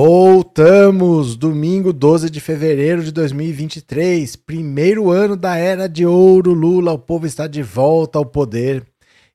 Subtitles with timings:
[0.00, 1.34] Voltamos!
[1.34, 6.92] Domingo 12 de fevereiro de 2023, primeiro ano da era de ouro Lula.
[6.92, 8.86] O povo está de volta ao poder.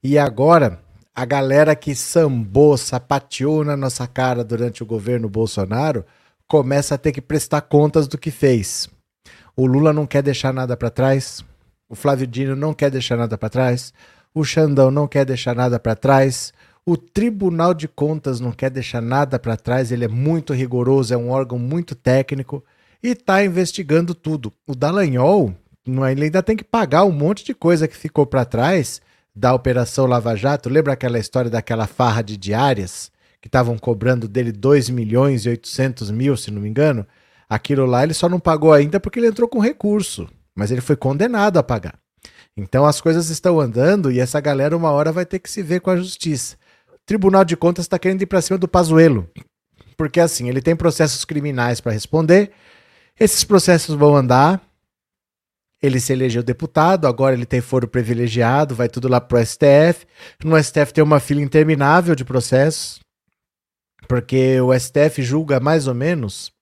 [0.01, 0.79] E agora,
[1.13, 6.05] a galera que sambou, sapateou na nossa cara durante o governo Bolsonaro
[6.47, 8.87] começa a ter que prestar contas do que fez.
[9.57, 11.43] O Lula não quer deixar nada para trás,
[11.89, 13.93] o Flávio Dino não quer deixar nada para trás,
[14.33, 16.53] o Xandão não quer deixar nada para trás.
[16.85, 21.17] O Tribunal de Contas não quer deixar nada para trás, ele é muito rigoroso, é
[21.17, 22.61] um órgão muito técnico
[23.01, 24.51] e está investigando tudo.
[24.67, 25.55] O Dallagnol
[26.11, 29.01] ele ainda tem que pagar um monte de coisa que ficou para trás
[29.33, 30.69] da Operação Lava Jato.
[30.69, 33.11] Lembra aquela história daquela farra de diárias
[33.41, 37.05] que estavam cobrando dele 2 milhões e 800 mil, se não me engano?
[37.49, 40.95] Aquilo lá ele só não pagou ainda porque ele entrou com recurso, mas ele foi
[40.95, 41.97] condenado a pagar.
[42.55, 45.81] Então as coisas estão andando e essa galera uma hora vai ter que se ver
[45.81, 46.57] com a justiça.
[47.05, 49.29] Tribunal de Contas está querendo ir para cima do Pazuello.
[49.97, 52.51] Porque assim, ele tem processos criminais para responder.
[53.19, 54.61] Esses processos vão andar.
[55.81, 60.05] Ele se elegeu deputado, agora ele tem foro privilegiado, vai tudo lá pro STF.
[60.43, 63.01] No STF tem uma fila interminável de processos.
[64.07, 66.53] Porque o STF julga mais ou menos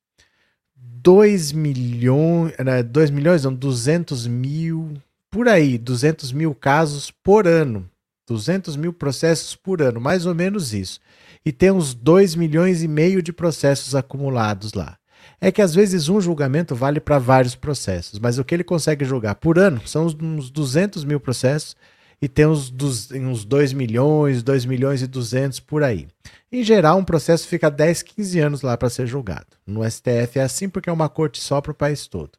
[0.76, 4.94] 2 milhões, né, 2 milhões, não, 200 mil,
[5.30, 7.90] por aí, 200 mil casos por ano.
[8.28, 11.00] 200 mil processos por ano, mais ou menos isso.
[11.46, 14.98] E tem uns 2 milhões e meio de processos acumulados lá.
[15.40, 19.06] É que às vezes um julgamento vale para vários processos, mas o que ele consegue
[19.06, 21.76] julgar por ano são uns 200 mil processos
[22.22, 22.72] e tem uns,
[23.12, 26.08] uns 2 milhões, 2 milhões e 200 por aí.
[26.52, 29.48] Em geral, um processo fica 10, 15 anos lá para ser julgado.
[29.66, 32.32] No STF é assim porque é uma corte só para o país todo.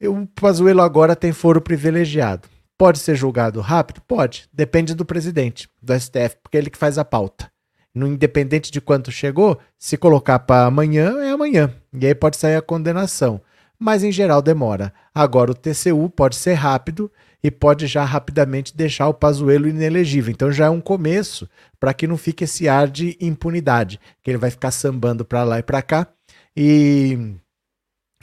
[0.00, 2.48] O Pazuello agora tem foro privilegiado.
[2.76, 4.00] Pode ser julgado rápido?
[4.02, 4.48] Pode.
[4.52, 7.50] Depende do presidente, do STF, porque é ele que faz a pauta.
[7.94, 11.72] No independente de quanto chegou, se colocar para amanhã, é amanhã.
[11.92, 13.40] E aí pode sair a condenação.
[13.78, 14.92] Mas em geral demora.
[15.14, 17.10] Agora o TCU pode ser rápido
[17.42, 20.32] e pode já rapidamente deixar o Pazuello inelegível.
[20.32, 21.48] Então já é um começo
[21.78, 25.58] para que não fique esse ar de impunidade, que ele vai ficar sambando para lá
[25.58, 26.08] e para cá
[26.56, 27.34] e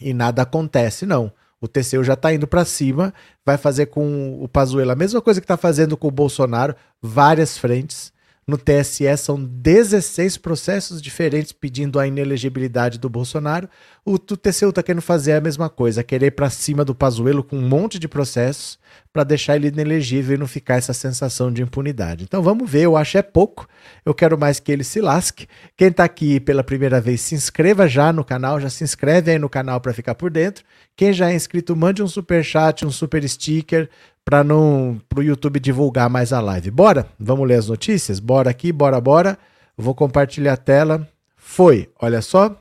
[0.02, 1.32] e nada acontece não.
[1.62, 3.14] O TCU já está indo para cima,
[3.46, 7.56] vai fazer com o Pazuello a mesma coisa que está fazendo com o Bolsonaro, várias
[7.56, 8.12] frentes.
[8.48, 13.70] No TSE são 16 processos diferentes pedindo a inelegibilidade do Bolsonaro.
[14.04, 17.56] O, TCU está querendo fazer a mesma coisa, querer ir para cima do Pazuello com
[17.56, 18.80] um monte de processos
[19.14, 22.24] para deixar ele inelegível e não ficar essa sensação de impunidade.
[22.24, 23.68] Então vamos ver, eu acho é pouco.
[24.04, 25.48] Eu quero mais que ele se lasque.
[25.78, 29.38] Quem está aqui pela primeira vez, se inscreva já no canal, já se inscreve aí
[29.38, 30.66] no canal para ficar por dentro.
[30.96, 33.88] Quem já é inscrito, mande um super chat, um super sticker
[34.26, 36.72] para não pro YouTube divulgar mais a live.
[36.72, 37.08] Bora?
[37.20, 38.20] Vamos ler as notícias?
[38.20, 39.38] Bora aqui, bora, bora.
[39.78, 41.08] Vou compartilhar a tela.
[41.36, 42.56] Foi, olha só.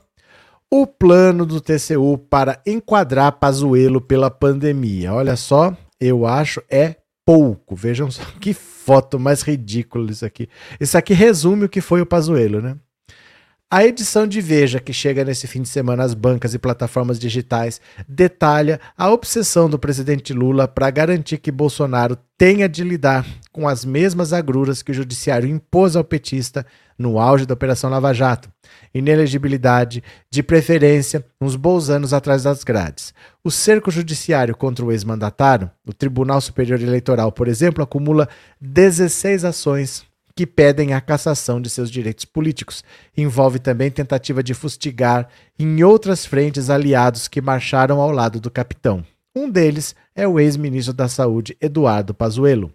[0.69, 5.13] O plano do TCU para enquadrar Pazuello pela pandemia.
[5.13, 6.95] Olha só, eu acho é
[7.25, 7.75] pouco.
[7.75, 10.49] Vejam só que foto mais ridícula isso aqui.
[10.79, 12.75] Isso aqui resume o que foi o Pazuello, né?
[13.73, 17.79] A edição de Veja, que chega nesse fim de semana às bancas e plataformas digitais,
[18.05, 23.85] detalha a obsessão do presidente Lula para garantir que Bolsonaro tenha de lidar com as
[23.85, 26.65] mesmas agruras que o judiciário impôs ao petista
[26.99, 28.51] no auge da Operação Lava Jato.
[28.93, 33.13] Inelegibilidade, de preferência, uns bons anos atrás das grades.
[33.41, 38.27] O cerco judiciário contra o ex-mandatário, o Tribunal Superior Eleitoral, por exemplo, acumula
[38.59, 42.83] 16 ações que pedem a cassação de seus direitos políticos.
[43.15, 49.03] Envolve também tentativa de fustigar em outras frentes aliados que marcharam ao lado do capitão.
[49.35, 52.73] Um deles é o ex-ministro da Saúde, Eduardo Pazuello.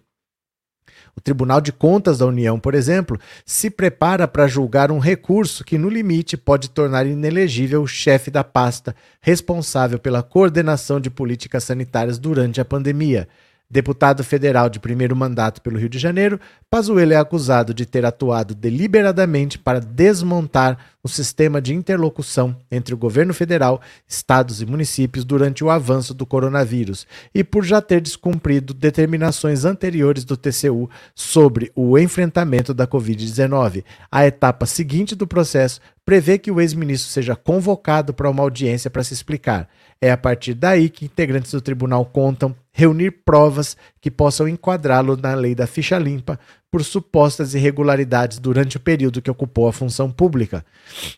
[1.17, 5.75] O Tribunal de Contas da União, por exemplo, se prepara para julgar um recurso que,
[5.75, 12.19] no limite, pode tornar inelegível o chefe da pasta responsável pela coordenação de políticas sanitárias
[12.19, 13.27] durante a pandemia.
[13.69, 18.55] Deputado federal de primeiro mandato pelo Rio de Janeiro, Pazuello é acusado de ter atuado
[18.55, 25.65] deliberadamente para desmontar o sistema de interlocução entre o governo federal, estados e municípios durante
[25.65, 27.05] o avanço do coronavírus
[27.35, 33.83] e por já ter descumprido determinações anteriores do TCU sobre o enfrentamento da Covid-19.
[34.09, 39.03] A etapa seguinte do processo prevê que o ex-ministro seja convocado para uma audiência para
[39.03, 39.67] se explicar.
[40.01, 45.33] É a partir daí que integrantes do tribunal contam reunir provas que possam enquadrá-lo na
[45.33, 46.39] lei da ficha limpa
[46.69, 50.63] por supostas irregularidades durante o período que ocupou a função pública.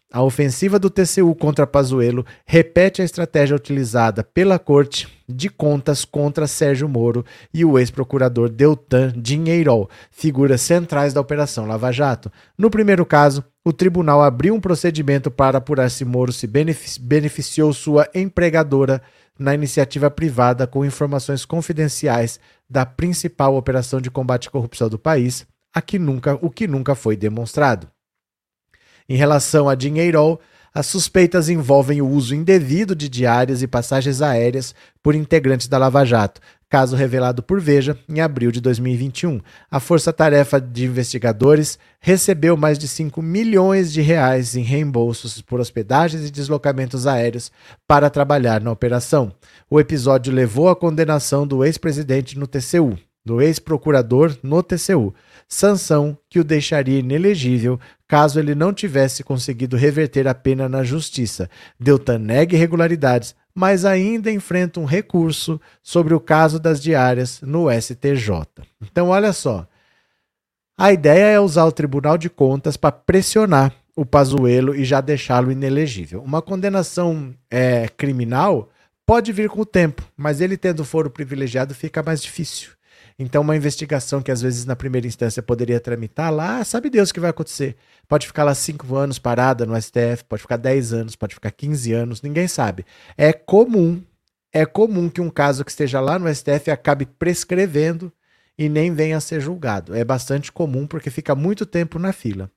[0.09, 6.47] A ofensiva do TCU contra Pazuello repete a estratégia utilizada pela Corte de Contas contra
[6.47, 12.31] Sérgio Moro e o ex-procurador Deltan Dinheirol, figuras centrais da Operação Lava Jato.
[12.57, 18.07] No primeiro caso, o tribunal abriu um procedimento para apurar se Moro se beneficiou sua
[18.15, 19.01] empregadora
[19.39, 22.39] na iniciativa privada com informações confidenciais
[22.69, 26.93] da principal operação de combate à corrupção do país, a que nunca, o que nunca
[26.93, 27.89] foi demonstrado.
[29.07, 30.39] Em relação a Dinheirol,
[30.73, 36.05] as suspeitas envolvem o uso indevido de diárias e passagens aéreas por integrantes da Lava
[36.05, 39.41] Jato, caso revelado por Veja em abril de 2021.
[39.71, 46.27] A força-tarefa de investigadores recebeu mais de 5 milhões de reais em reembolsos por hospedagens
[46.27, 47.51] e deslocamentos aéreos
[47.87, 49.31] para trabalhar na operação.
[49.69, 55.13] O episódio levou à condenação do ex-presidente no TCU, do ex-procurador no TCU,
[55.47, 61.47] sanção que o deixaria inelegível caso ele não tivesse conseguido reverter a pena na justiça.
[61.79, 68.47] Deltan nega irregularidades, mas ainda enfrenta um recurso sobre o caso das diárias no STJ.
[68.81, 69.67] Então, olha só.
[70.75, 75.51] A ideia é usar o Tribunal de Contas para pressionar o Pazuello e já deixá-lo
[75.51, 76.23] inelegível.
[76.23, 78.69] Uma condenação é, criminal
[79.05, 82.71] pode vir com o tempo, mas ele tendo foro privilegiado fica mais difícil.
[83.21, 87.13] Então, uma investigação que às vezes na primeira instância poderia tramitar lá, sabe Deus o
[87.13, 87.75] que vai acontecer.
[88.07, 91.91] Pode ficar lá cinco anos parada no STF, pode ficar 10 anos, pode ficar 15
[91.91, 92.85] anos, ninguém sabe.
[93.17, 94.01] É comum,
[94.53, 98.09] é comum que um caso que esteja lá no STF acabe prescrevendo
[98.59, 99.95] e nem venha a ser julgado.
[99.95, 102.51] É bastante comum porque fica muito tempo na fila.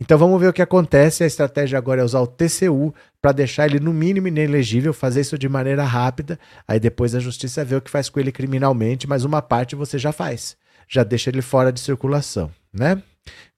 [0.00, 1.24] Então vamos ver o que acontece.
[1.24, 5.36] A estratégia agora é usar o TCU para deixar ele no mínimo inelegível, fazer isso
[5.36, 6.38] de maneira rápida.
[6.66, 9.98] Aí depois a justiça vê o que faz com ele criminalmente, mas uma parte você
[9.98, 10.56] já faz.
[10.86, 13.02] Já deixa ele fora de circulação, né?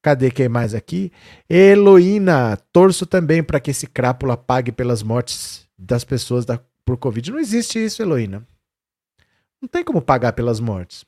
[0.00, 1.12] Cadê quem mais aqui?
[1.50, 7.30] Heloína, torço também para que esse crápula pague pelas mortes das pessoas da, por Covid.
[7.30, 8.42] Não existe isso, Heloína.
[9.60, 11.04] Não tem como pagar pelas mortes.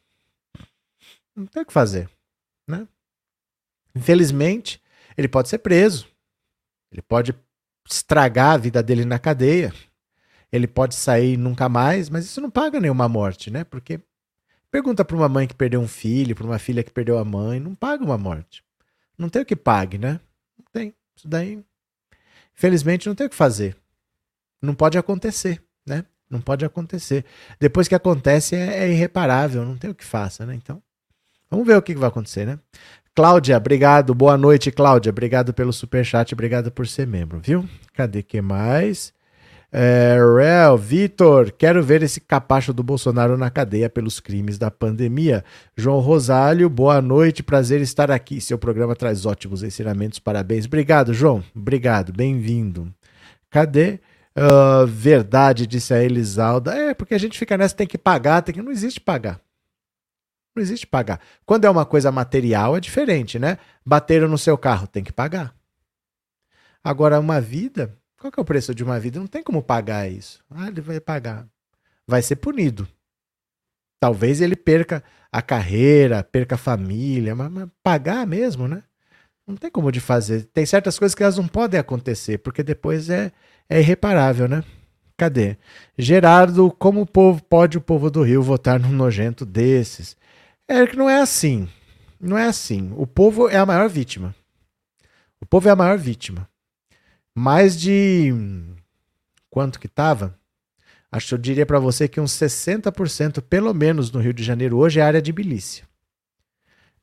[1.34, 2.08] Não tem o que fazer.
[2.68, 2.86] Né?
[3.94, 4.82] Infelizmente,
[5.16, 6.08] ele pode ser preso.
[6.90, 7.34] Ele pode
[7.88, 9.72] estragar a vida dele na cadeia.
[10.50, 13.64] Ele pode sair nunca mais, mas isso não paga nenhuma morte, né?
[13.64, 14.00] Porque
[14.70, 17.58] pergunta para uma mãe que perdeu um filho, para uma filha que perdeu a mãe,
[17.58, 18.62] não paga uma morte.
[19.16, 20.20] Não tem o que pague, né?
[20.58, 20.94] Não tem.
[21.16, 21.64] Isso daí,
[22.54, 23.76] infelizmente, não tem o que fazer.
[24.60, 26.04] Não pode acontecer, né?
[26.28, 27.24] Não pode acontecer.
[27.58, 30.54] Depois que acontece, é, é irreparável, não tem o que faça, né?
[30.54, 30.82] Então,
[31.52, 32.58] Vamos ver o que vai acontecer, né?
[33.14, 34.14] Cláudia, obrigado.
[34.14, 35.10] Boa noite, Cláudia.
[35.10, 37.68] Obrigado pelo super chat, obrigado por ser membro, viu?
[37.92, 39.12] Cadê que mais?
[39.70, 40.16] É,
[40.78, 45.44] Vitor, quero ver esse capacho do Bolsonaro na cadeia pelos crimes da pandemia.
[45.76, 48.40] João Rosário, boa noite, prazer estar aqui.
[48.40, 50.64] Seu programa traz ótimos ensinamentos, parabéns.
[50.64, 51.44] Obrigado, João.
[51.54, 52.90] Obrigado, bem-vindo.
[53.50, 54.00] Cadê?
[54.34, 56.74] Uh, verdade, disse a Elisalda.
[56.74, 58.62] É, porque a gente fica nessa, tem que pagar, tem que.
[58.62, 59.38] Não existe pagar.
[60.54, 61.20] Não existe pagar.
[61.46, 63.58] Quando é uma coisa material, é diferente, né?
[63.84, 65.54] Bateram no seu carro, tem que pagar.
[66.84, 69.18] Agora, uma vida, qual que é o preço de uma vida?
[69.18, 70.44] Não tem como pagar isso.
[70.50, 71.46] Ah, ele vai pagar.
[72.06, 72.86] Vai ser punido.
[74.00, 78.82] Talvez ele perca a carreira, perca a família, mas, mas pagar mesmo, né?
[79.46, 80.44] Não tem como de fazer.
[80.52, 83.32] Tem certas coisas que elas não podem acontecer, porque depois é,
[83.68, 84.62] é irreparável, né?
[85.16, 85.56] Cadê?
[85.96, 90.16] Gerardo, como o povo, pode o povo do Rio votar num nojento desses?
[90.72, 91.68] É que não é assim.
[92.18, 92.94] Não é assim.
[92.96, 94.34] O povo é a maior vítima.
[95.38, 96.48] O povo é a maior vítima.
[97.34, 98.32] Mais de.
[99.50, 100.34] Quanto que tava?
[101.10, 104.78] Acho que eu diria para você que uns 60%, pelo menos no Rio de Janeiro,
[104.78, 105.86] hoje é área de milícia.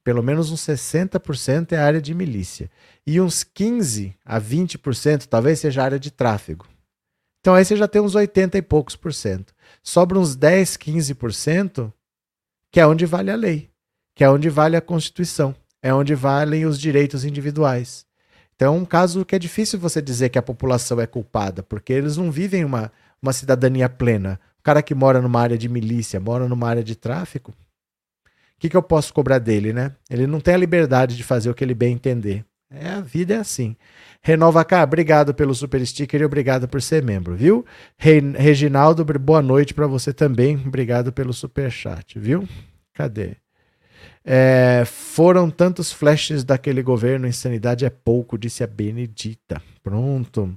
[0.03, 2.71] Pelo menos uns 60% é área de milícia.
[3.05, 6.65] E uns 15 a 20% talvez seja área de tráfego.
[7.39, 9.53] Então aí você já tem uns 80 e poucos por cento.
[9.83, 11.93] Sobra uns 10, 15%
[12.71, 13.69] que é onde vale a lei,
[14.15, 18.05] que é onde vale a Constituição, é onde valem os direitos individuais.
[18.55, 21.93] Então é um caso que é difícil você dizer que a população é culpada, porque
[21.93, 24.39] eles não vivem uma, uma cidadania plena.
[24.59, 27.53] O cara que mora numa área de milícia, mora numa área de tráfico,
[28.59, 29.95] que, que eu posso cobrar dele, né?
[30.09, 32.45] Ele não tem a liberdade de fazer o que ele bem entender.
[32.71, 33.75] É, a vida é assim.
[34.21, 37.65] Renova cá, obrigado pelo super sticker e obrigado por ser membro, viu?
[37.97, 40.55] Re Reginaldo, boa noite para você também.
[40.55, 42.47] Obrigado pelo super chat, viu?
[42.93, 43.37] Cadê?
[44.23, 49.61] É, foram tantos flashes daquele governo, insanidade é pouco, disse a Benedita.
[49.81, 50.53] Pronto.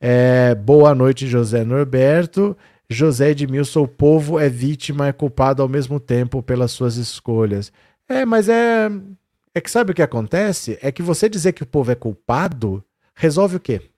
[0.00, 2.56] É, boa noite, José Norberto.
[2.88, 7.72] José Edmilson, o povo é vítima, é culpado ao mesmo tempo pelas suas escolhas.
[8.08, 8.90] É, mas é.
[9.54, 10.78] É que sabe o que acontece?
[10.80, 13.90] É que você dizer que o povo é culpado resolve o quê?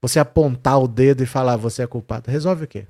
[0.00, 2.86] Você apontar o dedo e falar você é culpado, resolve o quê?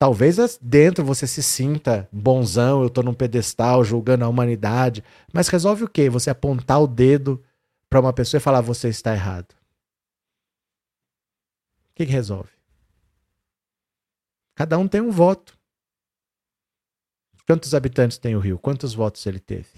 [0.00, 5.02] Talvez dentro você se sinta bonzão, eu tô num pedestal julgando a humanidade,
[5.32, 6.08] mas resolve o quê?
[6.08, 7.42] Você apontar o dedo
[7.90, 9.52] para uma pessoa e falar você está errado.
[11.90, 12.50] O que, que resolve?
[14.54, 15.57] Cada um tem um voto.
[17.48, 18.58] Quantos habitantes tem o Rio?
[18.58, 19.68] Quantos votos ele teve?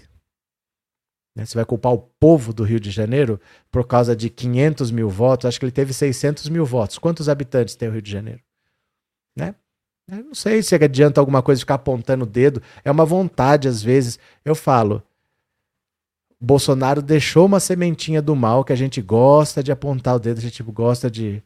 [1.33, 1.45] Né?
[1.45, 3.39] Você vai culpar o povo do Rio de Janeiro
[3.71, 5.45] por causa de 500 mil votos?
[5.45, 6.97] Acho que ele teve 600 mil votos.
[6.97, 8.41] Quantos habitantes tem o Rio de Janeiro?
[9.37, 9.55] Né?
[10.11, 12.61] Eu não sei se adianta alguma coisa ficar apontando o dedo.
[12.83, 14.19] É uma vontade, às vezes.
[14.43, 15.01] Eu falo.
[16.41, 20.41] Bolsonaro deixou uma sementinha do mal que a gente gosta de apontar o dedo, a
[20.41, 21.41] gente gosta de,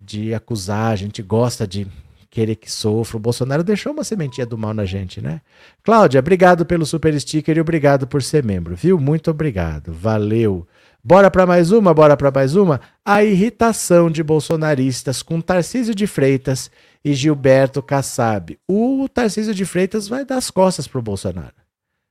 [0.00, 1.86] de acusar, a gente gosta de
[2.30, 3.16] querer que sofra.
[3.16, 5.40] O Bolsonaro deixou uma sementinha do mal na gente, né?
[5.82, 8.98] Cláudia, obrigado pelo super sticker e obrigado por ser membro, viu?
[8.98, 9.92] Muito obrigado.
[9.92, 10.66] Valeu.
[11.02, 12.80] Bora para mais uma, bora para mais uma.
[13.04, 16.70] A irritação de bolsonaristas com Tarcísio de Freitas
[17.04, 18.58] e Gilberto Kassab.
[18.68, 21.54] O Tarcísio de Freitas vai dar as costas pro Bolsonaro.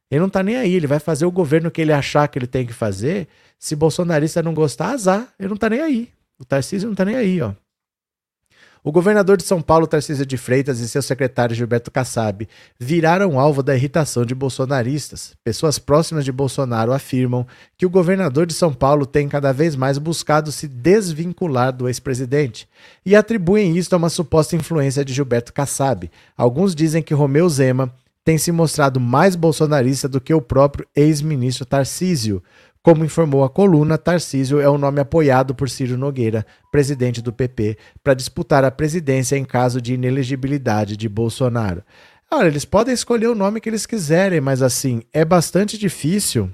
[0.10, 2.48] Ele não tá nem aí, ele vai fazer o governo que ele achar que ele
[2.48, 3.28] tem que fazer.
[3.60, 5.28] Se bolsonarista não gostar, azar.
[5.38, 6.10] Ele não tá nem aí.
[6.40, 7.52] O Tarcísio não tá nem aí, ó.
[8.84, 12.48] O governador de São Paulo, Tarcísio de Freitas, e seu secretário Gilberto Kassab
[12.79, 15.34] viraram alvo da irritação de bolsonaristas.
[15.43, 17.46] Pessoas próximas de Bolsonaro afirmam
[17.77, 22.67] que o governador de São Paulo tem cada vez mais buscado se desvincular do ex-presidente
[23.05, 26.10] e atribuem isto a uma suposta influência de Gilberto Kassab.
[26.38, 27.93] Alguns dizem que Romeu Zema
[28.27, 32.43] tem se mostrado mais bolsonarista do que o próprio ex-ministro Tarcísio.
[32.88, 37.77] Como informou a coluna, Tarcísio é o nome apoiado por Ciro Nogueira, presidente do PP,
[38.01, 41.84] para disputar a presidência em caso de inelegibilidade de Bolsonaro.
[42.32, 46.50] Olha, eles podem escolher o nome que eles quiserem, mas assim, é bastante difícil.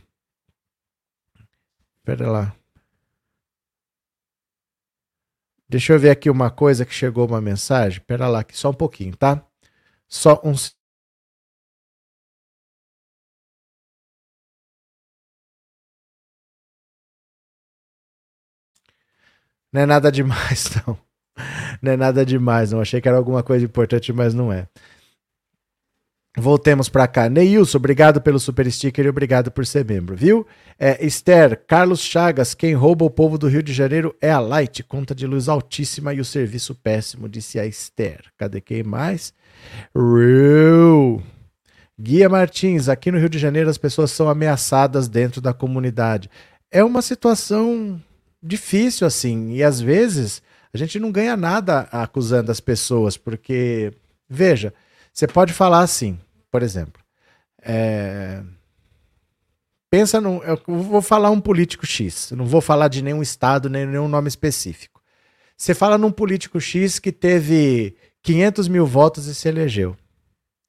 [2.04, 2.56] Pera lá.
[5.70, 8.02] Deixa eu ver aqui uma coisa que chegou uma mensagem.
[8.08, 9.46] Pera lá, aqui só um pouquinho, tá?
[10.08, 10.56] Só um
[19.74, 20.98] Não é nada demais, não.
[21.82, 22.80] Não é nada demais, não.
[22.80, 24.68] Achei que era alguma coisa importante, mas não é.
[26.36, 27.30] Voltemos para cá.
[27.30, 30.48] Neilson, obrigado pelo super sticker e obrigado por ser membro, viu?
[30.80, 34.82] É, Esther, Carlos Chagas, quem rouba o povo do Rio de Janeiro é a Light,
[34.84, 38.22] conta de luz altíssima e o serviço péssimo, disse a Esther.
[38.36, 39.32] Cadê quem mais?
[39.96, 41.22] Real.
[42.00, 46.32] Guia Martins, aqui no Rio de Janeiro as pessoas são ameaçadas dentro da comunidade.
[46.72, 48.02] É uma situação
[48.44, 49.54] difícil assim.
[49.54, 50.42] E às vezes
[50.74, 53.94] a gente não ganha nada acusando as pessoas, porque,
[54.28, 54.74] veja,
[55.14, 56.20] você pode falar assim,
[56.52, 57.02] por exemplo.
[57.62, 58.44] É...
[59.90, 60.42] Pensa num.
[60.44, 64.28] Eu vou falar um político X, não vou falar de nenhum estado, nem nenhum nome
[64.28, 65.00] específico.
[65.56, 69.96] Você fala num político X que teve 500 mil votos e se elegeu.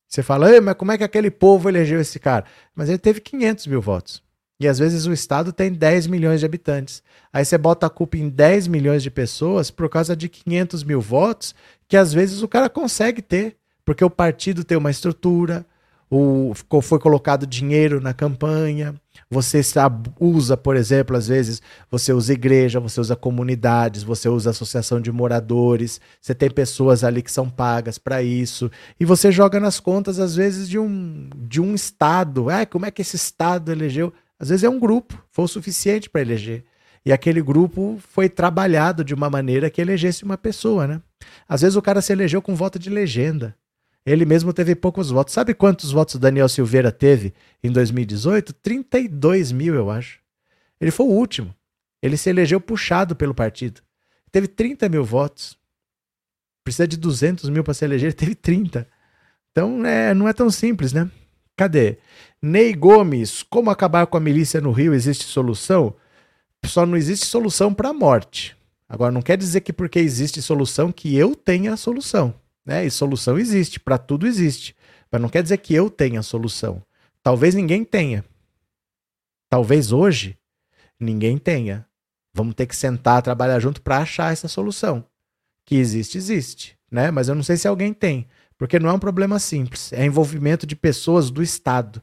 [0.06, 2.44] Você fala, mas como é que aquele povo elegeu esse cara?
[2.74, 4.22] Mas ele teve 500 mil votos.
[4.58, 7.02] E às vezes o estado tem 10 milhões de habitantes.
[7.32, 11.00] Aí você bota a culpa em 10 milhões de pessoas por causa de 500 mil
[11.00, 11.54] votos,
[11.88, 15.66] que às vezes o cara consegue ter, porque o partido tem uma estrutura,
[16.10, 18.94] o, foi colocado dinheiro na campanha,
[19.28, 19.60] você
[20.20, 25.10] usa, por exemplo, às vezes você usa igreja, você usa comunidades, você usa associação de
[25.10, 28.70] moradores, você tem pessoas ali que são pagas para isso,
[29.00, 32.48] e você joga nas contas, às vezes, de um, de um estado.
[32.48, 34.12] Ah, como é que esse estado elegeu?
[34.38, 36.64] Às vezes é um grupo, foi o suficiente para eleger.
[37.06, 41.02] E aquele grupo foi trabalhado de uma maneira que elegesse uma pessoa, né?
[41.46, 43.54] Às vezes o cara se elegeu com voto de legenda.
[44.06, 45.34] Ele mesmo teve poucos votos.
[45.34, 48.52] Sabe quantos votos Daniel Silveira teve em 2018?
[48.54, 50.18] 32 mil, eu acho.
[50.80, 51.54] Ele foi o último.
[52.02, 53.80] Ele se elegeu puxado pelo partido.
[54.30, 55.58] Teve 30 mil votos.
[56.62, 58.86] Precisa de 200 mil para se eleger, ele teve 30.
[59.50, 61.10] Então é, não é tão simples, né?
[61.56, 61.98] Cadê?
[62.42, 64.92] Ney Gomes, como acabar com a milícia no Rio?
[64.94, 65.94] Existe solução?
[66.64, 68.56] Só não existe solução para a morte.
[68.88, 72.34] Agora, não quer dizer que porque existe solução que eu tenha a solução.
[72.64, 72.86] Né?
[72.86, 74.74] E solução existe, para tudo existe.
[75.10, 76.82] Mas não quer dizer que eu tenha a solução.
[77.22, 78.24] Talvez ninguém tenha.
[79.48, 80.36] Talvez hoje
[80.98, 81.86] ninguém tenha.
[82.34, 85.04] Vamos ter que sentar, trabalhar junto para achar essa solução.
[85.64, 87.10] Que existe, existe, né?
[87.10, 88.26] Mas eu não sei se alguém tem,
[88.64, 89.92] porque não é um problema simples.
[89.92, 92.00] É envolvimento de pessoas do Estado.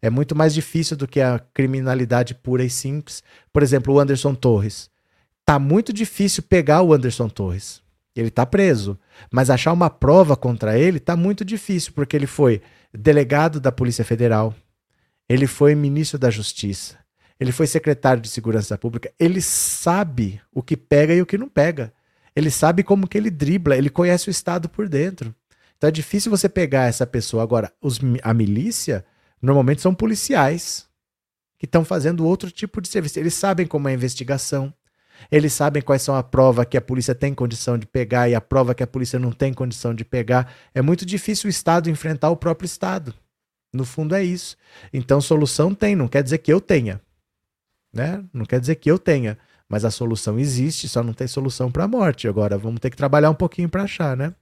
[0.00, 3.20] É muito mais difícil do que a criminalidade pura e simples.
[3.52, 4.88] Por exemplo, o Anderson Torres.
[5.44, 7.82] Tá muito difícil pegar o Anderson Torres.
[8.14, 8.96] Ele tá preso,
[9.28, 12.62] mas achar uma prova contra ele tá muito difícil, porque ele foi
[12.96, 14.54] delegado da Polícia Federal,
[15.28, 16.96] ele foi ministro da Justiça,
[17.40, 21.48] ele foi secretário de Segurança Pública, ele sabe o que pega e o que não
[21.48, 21.92] pega.
[22.36, 25.34] Ele sabe como que ele dribla, ele conhece o Estado por dentro.
[25.84, 27.42] Então é difícil você pegar essa pessoa.
[27.42, 29.04] Agora, os, a milícia
[29.42, 30.88] normalmente são policiais
[31.58, 33.18] que estão fazendo outro tipo de serviço.
[33.18, 34.72] Eles sabem como é a investigação,
[35.30, 38.40] eles sabem quais são a prova que a polícia tem condição de pegar e a
[38.40, 40.50] prova que a polícia não tem condição de pegar.
[40.74, 43.12] É muito difícil o Estado enfrentar o próprio Estado.
[43.70, 44.56] No fundo é isso.
[44.90, 46.98] Então solução tem, não quer dizer que eu tenha.
[47.92, 48.24] Né?
[48.32, 49.36] Não quer dizer que eu tenha,
[49.68, 52.26] mas a solução existe, só não tem solução para a morte.
[52.26, 54.34] Agora vamos ter que trabalhar um pouquinho para achar, né?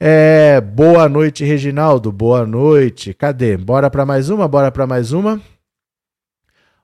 [0.00, 2.10] É, boa noite, Reginaldo.
[2.10, 3.14] Boa noite.
[3.14, 3.56] Cadê?
[3.56, 4.48] Bora para mais uma?
[4.48, 5.40] Bora para mais uma?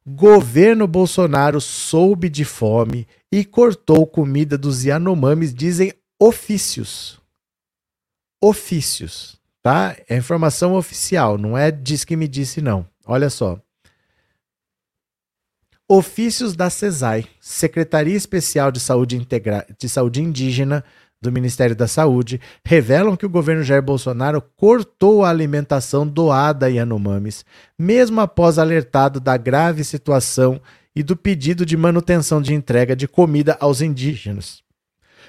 [0.06, 7.20] Governo Bolsonaro soube de fome e cortou comida dos Yanomamis, dizem ofícios.
[8.42, 9.94] Ofícios, tá?
[10.08, 12.88] É informação oficial, não é diz que me disse não.
[13.04, 13.60] Olha só.
[15.86, 20.84] Ofícios da CESAI, Secretaria Especial de Saúde, Integra de Saúde Indígena,
[21.22, 26.68] do Ministério da Saúde revelam que o governo Jair Bolsonaro cortou a alimentação doada a
[26.68, 27.44] Yanomamis,
[27.78, 30.60] mesmo após alertado da grave situação
[30.96, 34.62] e do pedido de manutenção de entrega de comida aos indígenas.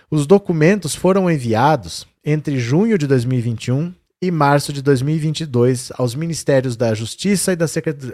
[0.10, 6.94] Os documentos foram enviados entre junho de 2021 e março de 2022 aos Ministérios da
[6.94, 7.66] Justiça e da,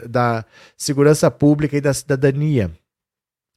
[0.09, 2.71] da Segurança Pública e da Cidadania,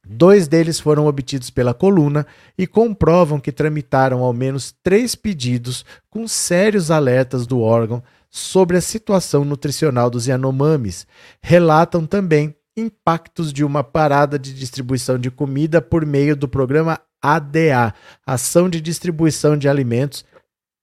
[0.06, 2.26] Dois deles foram obtidos pela coluna
[2.56, 8.80] e comprovam que tramitaram ao menos três pedidos com sérios alertas do órgão sobre a
[8.80, 11.06] situação nutricional dos Yanomamis.
[11.42, 17.94] Relatam também impactos de uma parada de distribuição de comida por meio do programa ADA
[18.26, 20.24] Ação de Distribuição de Alimentos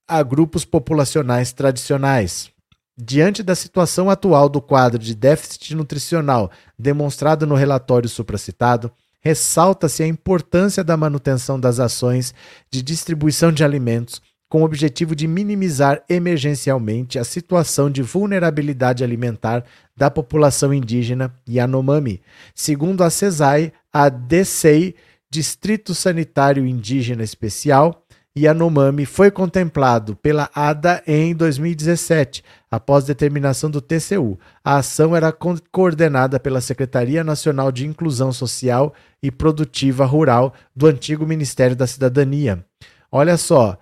[0.08, 2.49] a Grupos Populacionais Tradicionais.
[2.97, 6.49] Diante da situação atual do quadro de déficit nutricional
[6.80, 12.34] demonstrado no relatório supracitado, ressalta-se a importância da manutenção das ações
[12.71, 19.65] de distribuição de alimentos com o objetivo de minimizar emergencialmente a situação de vulnerabilidade alimentar
[19.95, 22.21] da população indígena Yanomami.
[22.56, 24.95] Segundo a CESAI, a DCEI,
[25.30, 28.06] Distrito Sanitário Indígena Especial,
[28.45, 34.38] Yanomami foi contemplado pela ADA em 2017, após determinação do TCU.
[34.63, 35.36] A ação era
[35.71, 42.63] coordenada pela Secretaria Nacional de Inclusão Social e Produtiva Rural do antigo Ministério da Cidadania.
[43.12, 43.78] Olha só,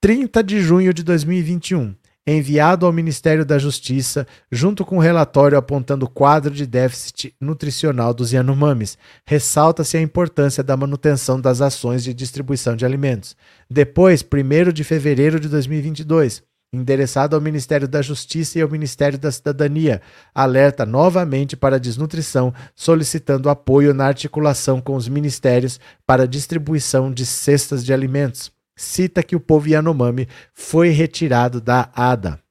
[0.00, 1.94] 30 de junho de 2021
[2.26, 8.14] enviado ao Ministério da Justiça, junto com um relatório apontando o quadro de déficit nutricional
[8.14, 8.96] dos Yanomamis.
[9.26, 13.36] Ressalta-se a importância da manutenção das ações de distribuição de alimentos.
[13.68, 19.30] Depois, 1 de fevereiro de 2022, endereçado ao Ministério da Justiça e ao Ministério da
[19.30, 20.00] Cidadania,
[20.34, 27.12] alerta novamente para a desnutrição, solicitando apoio na articulação com os ministérios para a distribuição
[27.12, 28.52] de cestas de alimentos
[28.82, 32.42] cita que o povo Yanomami foi retirado da ADA.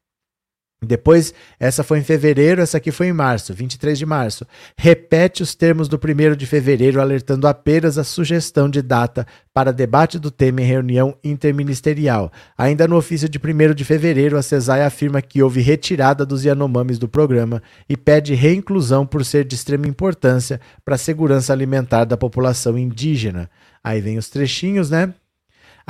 [0.83, 4.47] Depois, essa foi em fevereiro, essa aqui foi em março, 23 de março.
[4.75, 10.17] Repete os termos do 1 de fevereiro, alertando apenas a sugestão de data para debate
[10.17, 12.31] do tema em reunião interministerial.
[12.57, 16.97] Ainda no ofício de 1 de fevereiro, a CESAI afirma que houve retirada dos Yanomamis
[16.97, 22.17] do programa e pede reinclusão por ser de extrema importância para a segurança alimentar da
[22.17, 23.51] população indígena.
[23.83, 25.13] Aí vem os trechinhos, né?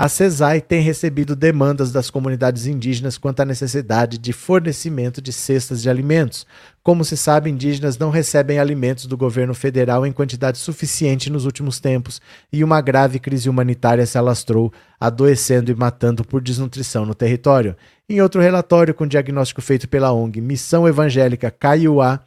[0.02, 5.80] A CESAI tem recebido demandas das comunidades indígenas quanto à necessidade de fornecimento de cestas
[5.80, 6.44] de alimentos.
[6.82, 11.80] Como se sabe, indígenas não recebem alimentos do governo federal em quantidade suficiente nos últimos
[11.80, 12.20] tempos
[12.52, 17.76] e uma grave crise humanitária se alastrou, adoecendo e matando por desnutrição no território.
[18.10, 22.22] Em outro relatório com diagnóstico feito pela ONG Missão Evangélica Caiuá,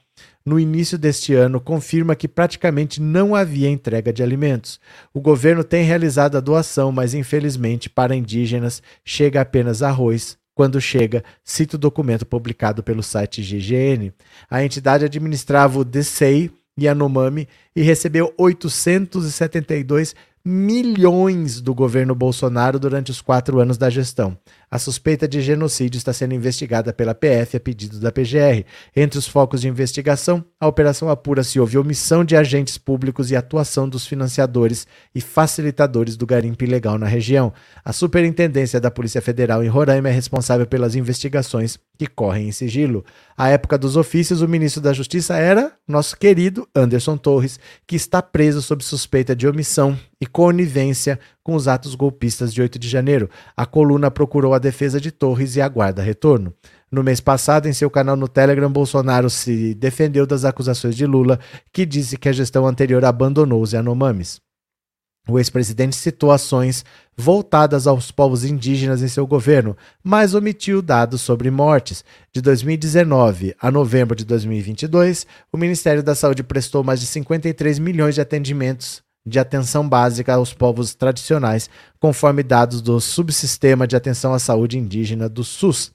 [0.46, 4.78] no início deste ano, confirma que praticamente não havia entrega de alimentos.
[5.12, 10.36] O governo tem realizado a doação, mas infelizmente para indígenas chega apenas arroz.
[10.54, 14.12] Quando chega, cita o documento publicado pelo site GGN.
[14.48, 23.22] A entidade administrava o DCEI Yanomami e recebeu 872 milhões do governo Bolsonaro durante os
[23.22, 24.36] quatro anos da gestão.
[24.74, 28.64] A suspeita de genocídio está sendo investigada pela PF a pedido da PGR.
[28.96, 33.36] Entre os focos de investigação, a operação apura se houve omissão de agentes públicos e
[33.36, 34.84] atuação dos financiadores
[35.14, 37.52] e facilitadores do garimpo ilegal na região.
[37.84, 43.04] A Superintendência da Polícia Federal em Roraima é responsável pelas investigações que correm em sigilo.
[43.36, 48.20] À época dos ofícios, o ministro da Justiça era nosso querido Anderson Torres, que está
[48.20, 53.28] preso sob suspeita de omissão e conivência com os atos golpistas de 8 de janeiro.
[53.54, 56.54] A coluna procurou a defesa de Torres e aguarda retorno.
[56.90, 61.38] No mês passado, em seu canal no Telegram, Bolsonaro se defendeu das acusações de Lula,
[61.72, 64.40] que disse que a gestão anterior abandonou os Yanomamis.
[65.26, 66.84] O ex-presidente citou ações
[67.16, 72.04] voltadas aos povos indígenas em seu governo, mas omitiu dados sobre mortes.
[72.32, 78.14] De 2019 a novembro de 2022, o Ministério da Saúde prestou mais de 53 milhões
[78.14, 84.38] de atendimentos de atenção básica aos povos tradicionais, conforme dados do Subsistema de Atenção à
[84.38, 85.92] Saúde Indígena do SUS.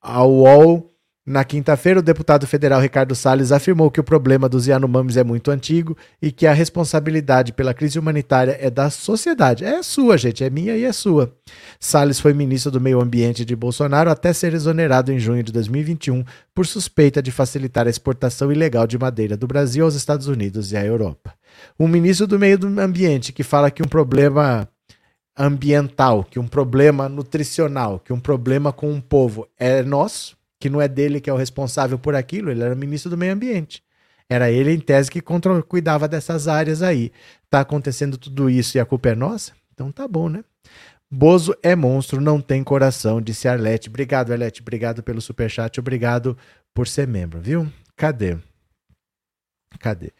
[0.00, 0.95] A UOL
[1.26, 5.50] na quinta-feira, o deputado federal Ricardo Salles afirmou que o problema dos Yanomamis é muito
[5.50, 9.64] antigo e que a responsabilidade pela crise humanitária é da sociedade.
[9.64, 11.34] É sua, gente, é minha e é sua.
[11.80, 16.22] Salles foi ministro do Meio Ambiente de Bolsonaro até ser exonerado em junho de 2021
[16.54, 20.76] por suspeita de facilitar a exportação ilegal de madeira do Brasil aos Estados Unidos e
[20.76, 21.34] à Europa.
[21.76, 24.68] Um ministro do Meio Ambiente que fala que um problema
[25.36, 30.80] ambiental, que um problema nutricional, que um problema com um povo é nosso, que não
[30.80, 33.82] é dele que é o responsável por aquilo, ele era ministro do meio ambiente.
[34.28, 37.12] Era ele, em tese, que control, cuidava dessas áreas aí.
[37.48, 39.52] Tá acontecendo tudo isso e a culpa é nossa?
[39.72, 40.42] Então tá bom, né?
[41.08, 43.88] Bozo é monstro, não tem coração, disse Arlete.
[43.88, 44.60] Obrigado, Arlete.
[44.60, 45.78] Obrigado pelo superchat.
[45.78, 46.36] Obrigado
[46.74, 47.70] por ser membro, viu?
[47.94, 48.36] Cadê?
[49.78, 50.12] Cadê?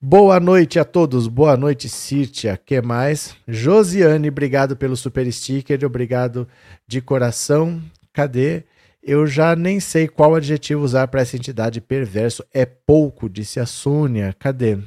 [0.00, 1.26] Boa noite a todos.
[1.26, 2.56] Boa noite, Círtia.
[2.56, 3.34] que mais?
[3.48, 5.82] Josiane, obrigado pelo super sticker.
[5.84, 6.46] Obrigado
[6.86, 7.82] de coração.
[8.12, 8.64] Cadê?
[9.10, 12.44] Eu já nem sei qual adjetivo usar para essa entidade perverso.
[12.52, 14.34] É pouco, disse a Sônia.
[14.38, 14.78] Cadê?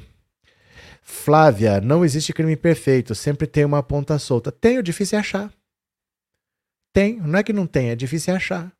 [1.02, 4.52] Flávia, não existe crime perfeito, sempre tem uma ponta solta.
[4.52, 5.52] Tem, é difícil achar.
[6.92, 8.72] Tem, não é que não tem, é difícil achar.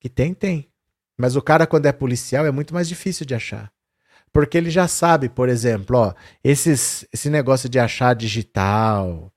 [0.00, 0.68] Que tem, tem.
[1.16, 3.72] Mas o cara, quando é policial, é muito mais difícil de achar.
[4.32, 9.32] Porque ele já sabe, por exemplo, ó, esses, esse negócio de achar digital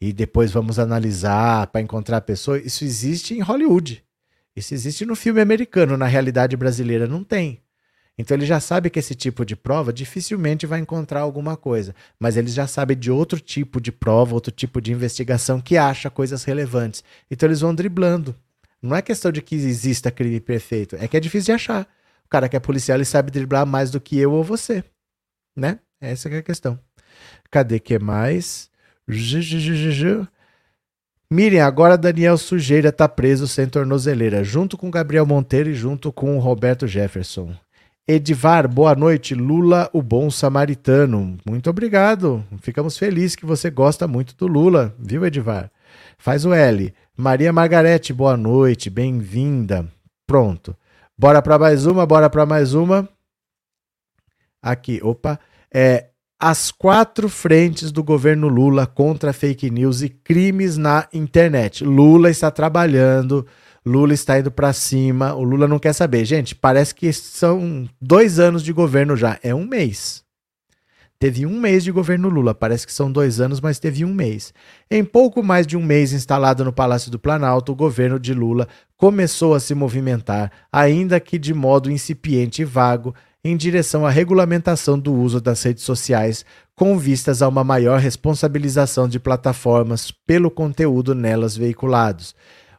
[0.00, 4.05] e depois vamos analisar para encontrar a pessoa, isso existe em Hollywood.
[4.56, 7.60] Isso existe no filme americano, na realidade brasileira não tem.
[8.18, 12.38] Então ele já sabe que esse tipo de prova dificilmente vai encontrar alguma coisa, mas
[12.38, 16.42] eles já sabem de outro tipo de prova, outro tipo de investigação que acha coisas
[16.42, 17.04] relevantes.
[17.30, 18.34] Então eles vão driblando.
[18.80, 21.86] Não é questão de que exista crime perfeito, é que é difícil de achar.
[22.24, 24.82] O cara que é policial ele sabe driblar mais do que eu ou você,
[25.54, 25.80] né?
[26.00, 26.78] Essa é a questão.
[27.50, 28.70] Cadê que mais?
[31.28, 36.38] Miriam, agora Daniel Sujeira está preso sem tornozeleira, junto com Gabriel Monteiro e junto com
[36.38, 37.52] Roberto Jefferson.
[38.06, 39.34] Edivar, boa noite.
[39.34, 41.36] Lula, o bom samaritano.
[41.44, 42.44] Muito obrigado.
[42.60, 45.68] Ficamos felizes que você gosta muito do Lula, viu, Edivar?
[46.16, 46.94] Faz o L.
[47.16, 48.88] Maria Margarete, boa noite.
[48.88, 49.84] Bem-vinda.
[50.28, 50.76] Pronto.
[51.18, 53.08] Bora para mais uma, bora para mais uma.
[54.62, 55.40] Aqui, opa.
[55.74, 61.82] É, as quatro frentes do governo Lula contra fake news e crimes na internet.
[61.82, 63.46] Lula está trabalhando,
[63.84, 66.24] Lula está indo para cima, o Lula não quer saber.
[66.24, 70.24] Gente, parece que são dois anos de governo já, é um mês.
[71.18, 74.52] Teve um mês de governo Lula, parece que são dois anos, mas teve um mês.
[74.90, 78.68] Em pouco mais de um mês instalado no Palácio do Planalto, o governo de Lula
[78.98, 83.14] começou a se movimentar, ainda que de modo incipiente e vago,
[83.48, 89.08] em direção à regulamentação do uso das redes sociais, com vistas a uma maior responsabilização
[89.08, 92.34] de plataformas pelo conteúdo nelas veiculados.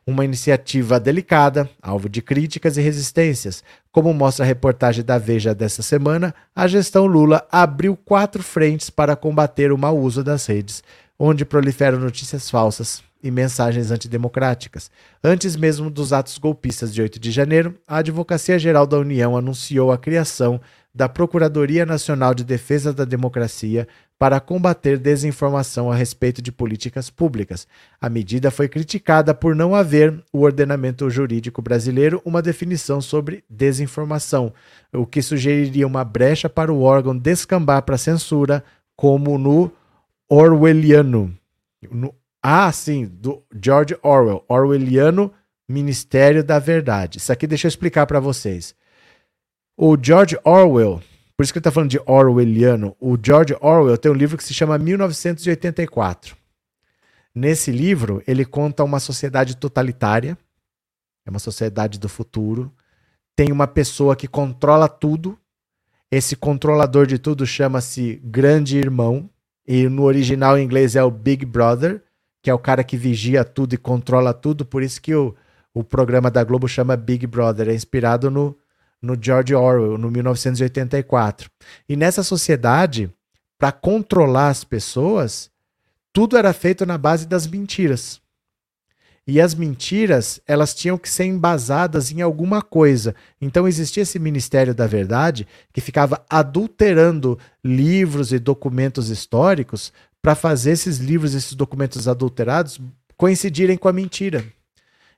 [0.06, 3.64] Uma iniciativa delicada, alvo de críticas e resistências.
[3.92, 9.16] Como mostra a reportagem da Veja dessa semana, a gestão Lula abriu quatro frentes para
[9.16, 10.84] combater o mau uso das redes,
[11.20, 14.92] onde proliferam notícias falsas, e mensagens antidemocráticas.
[15.24, 19.92] Antes mesmo dos atos golpistas de 8 de janeiro, a Advocacia Geral da União anunciou
[19.92, 20.62] a criação
[20.94, 27.68] da Procuradoria Nacional de Defesa da Democracia para combater desinformação a respeito de políticas públicas.
[28.02, 34.52] A medida foi criticada por não haver o ordenamento jurídico brasileiro uma definição sobre desinformação,
[34.92, 38.64] o que sugeriria uma brecha para o órgão descambar para censura,
[38.96, 39.72] como no
[40.30, 41.38] Orwelliano,
[41.90, 45.34] no ah, sim, do George Orwell, Orwelliano
[45.68, 47.18] Ministério da Verdade.
[47.18, 48.74] Isso aqui deixa eu explicar para vocês.
[49.76, 51.02] O George Orwell,
[51.36, 52.96] Por isso que ele está falando de Orwelliano.
[53.00, 56.36] O George Orwell tem um livro que se chama 1984.
[57.36, 60.38] Nesse livro, ele conta uma sociedade totalitária,
[61.26, 62.74] é uma sociedade do futuro.
[63.36, 65.38] Tem uma pessoa que controla tudo.
[66.10, 69.30] Esse controlador de tudo chama-se Grande Irmão.
[69.68, 72.02] E no original em inglês é o Big Brother,
[72.42, 74.66] que é o cara que vigia tudo e controla tudo.
[74.66, 75.36] Por isso que o,
[75.74, 77.68] o programa da Globo chama Big Brother.
[77.68, 78.58] É inspirado no,
[79.02, 81.50] no George Orwell, no 1984.
[81.90, 83.12] E nessa sociedade,
[83.58, 85.52] para controlar as pessoas,
[86.14, 88.22] tudo era feito na base das mentiras.
[89.28, 93.14] E as mentiras, elas tinham que ser embasadas em alguma coisa.
[93.42, 100.72] Então existia esse Ministério da Verdade que ficava adulterando livros e documentos históricos para fazer
[100.72, 102.80] esses livros, esses documentos adulterados
[103.18, 104.46] coincidirem com a mentira.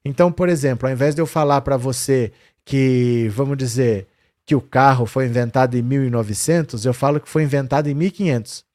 [0.04, 2.32] Então, por exemplo, ao invés de eu falar para você
[2.66, 4.08] que, vamos dizer,
[4.44, 8.66] que o carro foi inventado em 1900, eu falo que foi inventado em 1500.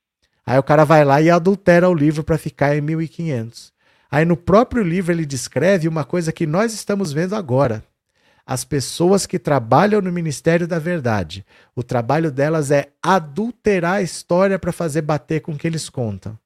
[0.47, 3.74] Aí o cara vai lá e adultera o livro para ficar em 1500.
[4.15, 7.85] Aí no próprio livro ele descreve uma coisa que nós estamos vendo agora.
[8.47, 14.57] As pessoas que trabalham no Ministério da Verdade, o trabalho delas é adulterar a história
[14.57, 16.39] para fazer bater com o que eles contam.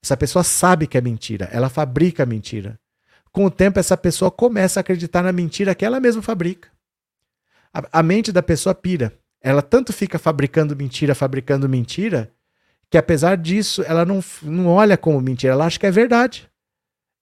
[0.00, 2.78] Essa pessoa sabe que é mentira, ela fabrica mentira.
[3.32, 6.68] Com o tempo, essa pessoa começa a acreditar na mentira que ela mesma fabrica.
[7.74, 9.12] A, a mente da pessoa pira.
[9.42, 12.30] Ela tanto fica fabricando mentira, fabricando mentira,
[12.88, 16.48] que apesar disso, ela não, não olha como mentira, ela acha que é verdade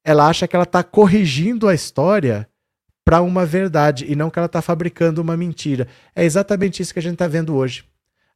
[0.04, 2.48] ela acha que ela está corrigindo a história
[3.04, 5.88] para uma verdade e não que ela está fabricando uma mentira.
[6.14, 7.84] É exatamente isso que a gente está vendo hoje.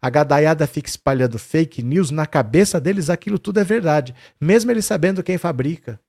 [0.00, 4.84] A gadaiada fica espalhando fake news, na cabeça deles aquilo tudo é verdade, mesmo eles
[4.84, 6.00] sabendo quem fabrica.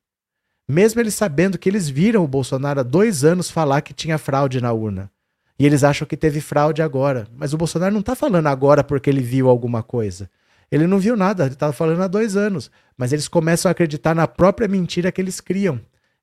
[0.68, 4.62] Mesmo eles sabendo que eles viram o Bolsonaro há dois anos falar que tinha fraude
[4.62, 5.12] na urna.
[5.58, 7.28] E eles acham que teve fraude agora.
[7.36, 10.30] Mas o Bolsonaro não está falando agora porque ele viu alguma coisa.
[10.72, 12.70] Ele não viu nada, ele estava falando há dois anos.
[12.98, 15.80] Mas eles começam a acreditar na própria mentira que eles criam.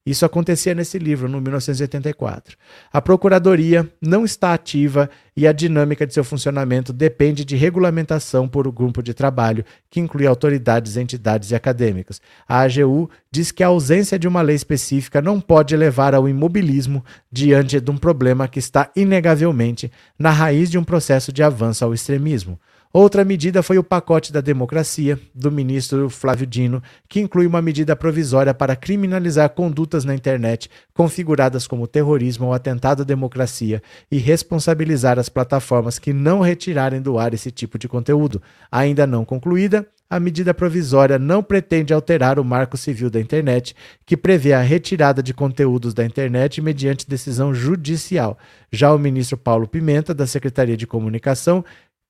[0.07, 2.57] Isso acontecia nesse livro, no 1984.
[2.93, 8.69] A Procuradoria não está ativa e a dinâmica de seu funcionamento depende de regulamentação por
[8.69, 12.23] um grupo de trabalho, que inclui autoridades, entidades e acadêmicas.
[12.49, 17.05] A AGU diz que a ausência de uma lei específica não pode levar ao imobilismo
[17.31, 21.93] diante de um problema que está inegavelmente na raiz de um processo de avanço ao
[21.93, 22.61] extremismo.
[22.99, 27.95] Outra medida foi o pacote da democracia, do ministro Flávio Dino, que inclui uma medida
[27.95, 35.19] provisória para criminalizar condutas na internet configuradas como terrorismo ou atentado à democracia e responsabilizar
[35.19, 38.41] as plataformas que não retirarem do ar esse tipo de conteúdo.
[38.73, 43.75] Ainda não concluída, a medida provisória não pretende alterar o Marco Civil da Internet,
[44.07, 48.39] que prevê a retirada de conteúdos da internet mediante decisão judicial.
[48.71, 51.65] Já o ministro Paulo Pimenta, da Secretaria de Comunicação,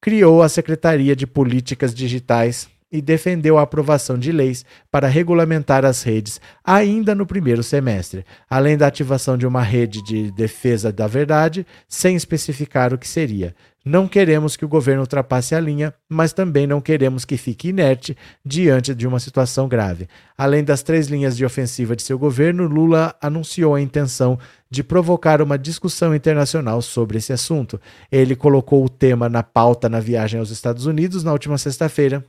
[0.06, 6.04] criou a Secretaria de Políticas Digitais e defendeu a aprovação de leis para regulamentar as
[6.04, 11.66] redes ainda no primeiro semestre, além da ativação de uma rede de defesa da verdade,
[11.88, 13.52] sem especificar o que seria.
[13.88, 18.16] Não queremos que o governo ultrapasse a linha, mas também não queremos que fique inerte
[18.44, 20.08] diante de uma situação grave.
[20.36, 25.40] Além das três linhas de ofensiva de seu governo, Lula anunciou a intenção de provocar
[25.40, 27.80] uma discussão internacional sobre esse assunto.
[28.10, 32.24] Ele colocou o tema na pauta na viagem aos Estados Unidos na última sexta-feira,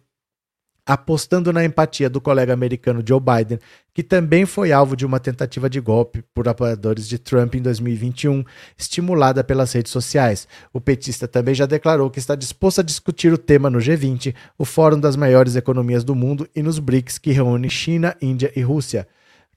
[0.87, 3.59] apostando na empatia do colega americano Joe Biden,
[3.93, 8.41] que também foi alvo de uma tentativa de golpe por apoiadores de Trump em 2021,
[8.77, 10.47] estimulada pelas redes sociais.
[10.71, 14.63] O petista também já declarou que está disposto a discutir o tema no G20, o
[14.63, 19.05] fórum das maiores economias do mundo, e nos BRICS, que reúne China, Índia e Rússia.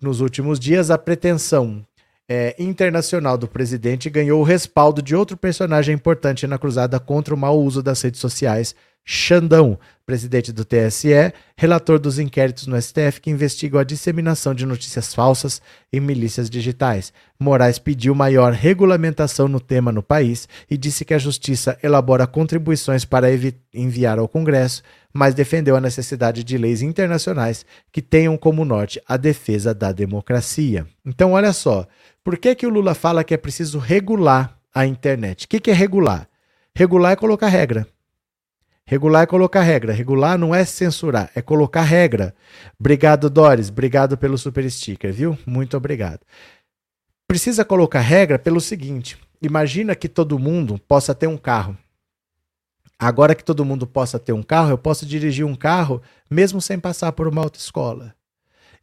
[0.01, 1.87] Nos últimos dias, a pretensão
[2.29, 7.39] é, internacional do presidente ganhou o respaldo de outro personagem importante na cruzada contra o
[7.39, 9.79] mau uso das redes sociais, Xandão,
[10.11, 15.63] presidente do TSE, relator dos inquéritos no STF que investigam a disseminação de notícias falsas
[15.93, 17.13] em milícias digitais.
[17.39, 23.05] Moraes pediu maior regulamentação no tema no país e disse que a Justiça elabora contribuições
[23.05, 23.29] para
[23.73, 24.83] enviar ao Congresso,
[25.13, 30.87] mas defendeu a necessidade de leis internacionais que tenham como norte a defesa da democracia.
[31.07, 31.87] Então, olha só,
[32.25, 35.45] por que, que o Lula fala que é preciso regular a internet?
[35.45, 36.29] O que, que é regular?
[36.75, 37.87] Regular é colocar regra.
[38.91, 39.93] Regular é colocar regra.
[39.93, 42.35] Regular não é censurar, é colocar regra.
[42.77, 43.69] Obrigado, Doris.
[43.69, 45.39] Obrigado pelo super sticker, viu?
[45.47, 46.23] Muito obrigado.
[47.29, 51.79] Precisa colocar regra pelo seguinte: imagina que todo mundo possa ter um carro.
[52.99, 56.77] Agora que todo mundo possa ter um carro, eu posso dirigir um carro mesmo sem
[56.77, 58.13] passar por uma autoescola.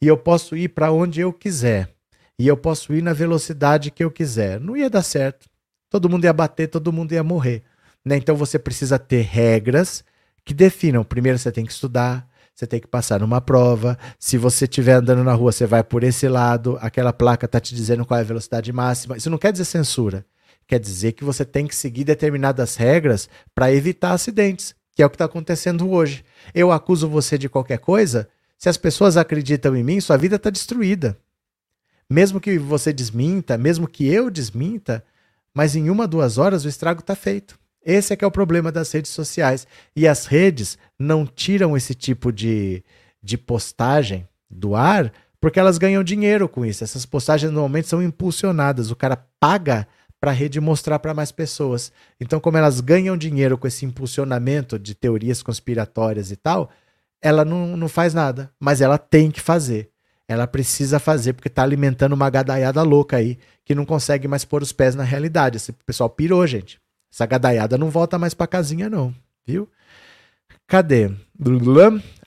[0.02, 1.90] E eu posso ir para onde eu quiser.
[2.40, 4.58] E eu posso ir na velocidade que eu quiser.
[4.58, 5.50] Não ia dar certo.
[5.90, 7.66] Todo mundo ia bater, todo mundo ia morrer.
[8.08, 8.18] Né?
[8.18, 10.04] Então você precisa ter regras
[10.46, 11.04] que definam.
[11.04, 14.00] Primeiro você tem que estudar, você tem que passar numa prova.
[14.18, 17.76] Se você estiver andando na rua, você vai por esse lado, aquela placa está te
[17.76, 19.18] dizendo qual é a velocidade máxima.
[19.18, 20.26] Isso não quer dizer censura.
[20.66, 25.10] Quer dizer que você tem que seguir determinadas regras para evitar acidentes, que é o
[25.10, 26.26] que está acontecendo hoje.
[26.54, 30.50] Eu acuso você de qualquer coisa, se as pessoas acreditam em mim, sua vida está
[30.50, 31.18] destruída.
[32.10, 35.04] Mesmo que você desminta, mesmo que eu desminta,
[35.54, 37.58] mas em uma, duas horas o estrago está feito.
[37.88, 39.66] Esse é que é o problema das redes sociais.
[39.96, 42.84] E as redes não tiram esse tipo de,
[43.24, 46.84] de postagem do ar porque elas ganham dinheiro com isso.
[46.84, 48.92] Essas postagens normalmente são impulsionadas.
[48.92, 49.88] O cara paga
[50.20, 51.90] para a rede mostrar para mais pessoas.
[52.20, 56.70] Então, como elas ganham dinheiro com esse impulsionamento de teorias conspiratórias e tal,
[57.22, 59.90] ela não, não faz nada, mas ela tem que fazer.
[60.28, 64.62] Ela precisa fazer porque está alimentando uma gadaiada louca aí que não consegue mais pôr
[64.62, 65.56] os pés na realidade.
[65.56, 66.82] Esse pessoal pirou, gente.
[67.12, 69.14] Essa gadaiada não volta mais para casinha, não,
[69.46, 69.70] viu?
[70.68, 71.12] Cadê?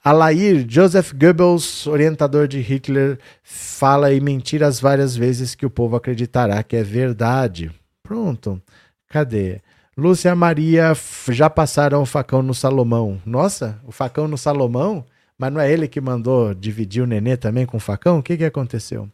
[0.02, 6.62] Alair Joseph Goebbels, orientador de Hitler, fala em mentiras várias vezes que o povo acreditará
[6.62, 7.70] que é verdade.
[8.02, 8.60] Pronto.
[9.08, 9.60] Cadê?
[9.96, 10.94] Lúcia Maria,
[11.28, 13.20] já passaram o facão no Salomão.
[13.26, 15.04] Nossa, o facão no Salomão?
[15.36, 18.18] Mas não é ele que mandou dividir o nenê também com o facão?
[18.18, 19.08] O que, que aconteceu?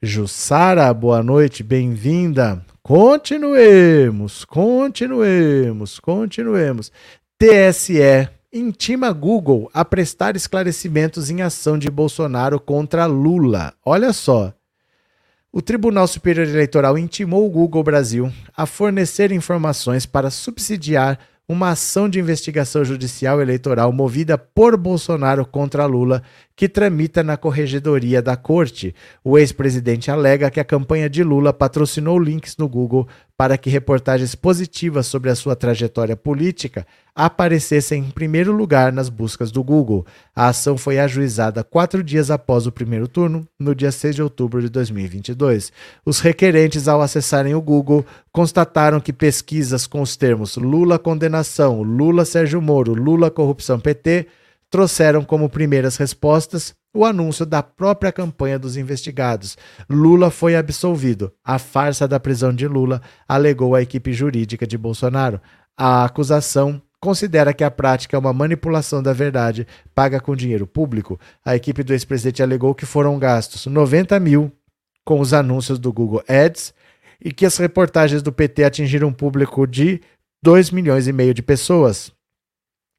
[0.00, 2.64] Jussara, boa noite, bem-vinda.
[2.82, 6.90] Continuemos, continuemos, continuemos.
[7.38, 13.74] TSE intima Google a prestar esclarecimentos em ação de Bolsonaro contra Lula.
[13.84, 14.52] Olha só.
[15.52, 21.18] O Tribunal Superior Eleitoral intimou o Google Brasil a fornecer informações para subsidiar
[21.50, 26.22] uma ação de investigação judicial eleitoral movida por Bolsonaro contra Lula,
[26.54, 28.94] que tramita na corregedoria da corte.
[29.24, 34.36] O ex-presidente alega que a campanha de Lula patrocinou links no Google para que reportagens
[34.36, 40.06] positivas sobre a sua trajetória política aparecessem em primeiro lugar nas buscas do Google.
[40.34, 44.60] A ação foi ajuizada quatro dias após o primeiro turno, no dia 6 de outubro
[44.60, 45.72] de 2022.
[46.04, 52.24] Os requerentes, ao acessarem o Google, constataram que pesquisas com os termos Lula condenação, Lula
[52.24, 54.26] Sérgio Moro, Lula corrupção PT
[54.70, 59.56] trouxeram como primeiras respostas o anúncio da própria campanha dos investigados.
[59.88, 61.32] Lula foi absolvido.
[61.44, 65.40] A farsa da prisão de Lula, alegou a equipe jurídica de Bolsonaro.
[65.76, 71.18] A acusação considera que a prática é uma manipulação da verdade paga com dinheiro público.
[71.44, 74.52] A equipe do ex-presidente alegou que foram gastos 90 mil
[75.04, 76.74] com os anúncios do Google Ads
[77.20, 80.00] e que as reportagens do PT atingiram um público de
[80.42, 82.12] 2 milhões e meio de pessoas.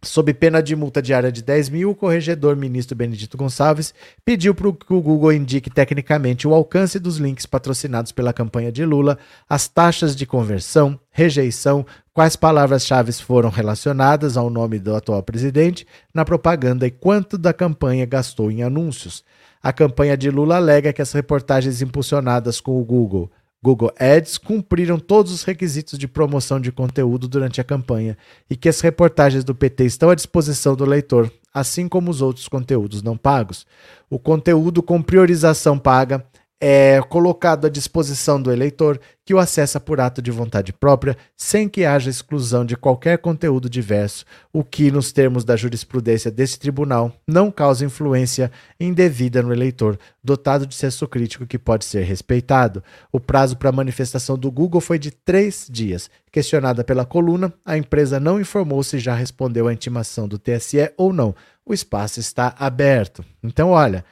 [0.04, 3.94] Sob pena de multa diária de 10 mil, o corregedor ministro Benedito Gonçalves
[4.26, 8.84] pediu para que o Google indique tecnicamente o alcance dos links patrocinados pela campanha de
[8.84, 15.86] Lula, as taxas de conversão, rejeição, quais palavras-chave foram relacionadas ao nome do atual presidente
[16.12, 19.24] na propaganda e quanto da campanha gastou em anúncios.
[19.62, 23.30] A campanha de Lula alega que as reportagens impulsionadas com o Google
[23.64, 28.18] Google Ads cumpriram todos os requisitos de promoção de conteúdo durante a campanha
[28.50, 32.48] e que as reportagens do PT estão à disposição do leitor, assim como os outros
[32.48, 33.68] conteúdos não pagos.
[34.10, 36.26] O conteúdo com priorização paga
[36.64, 41.68] é colocado à disposição do eleitor que o acessa por ato de vontade própria, sem
[41.68, 47.12] que haja exclusão de qualquer conteúdo diverso, o que, nos termos da jurisprudência desse tribunal,
[47.28, 52.84] não causa influência indevida no eleitor, dotado de senso crítico que pode ser respeitado.
[53.12, 56.12] O prazo para manifestação do Google foi de três dias.
[56.32, 61.12] Questionada pela coluna, a empresa não informou se já respondeu à intimação do TSE ou
[61.12, 61.34] não.
[61.66, 63.26] O espaço está aberto.
[63.42, 64.06] Então, olha,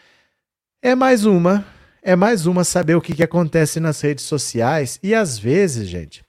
[0.82, 1.66] é mais uma
[2.02, 5.00] é mais uma saber o que, que acontece nas redes sociais.
[5.04, 6.24] E às vezes, gente,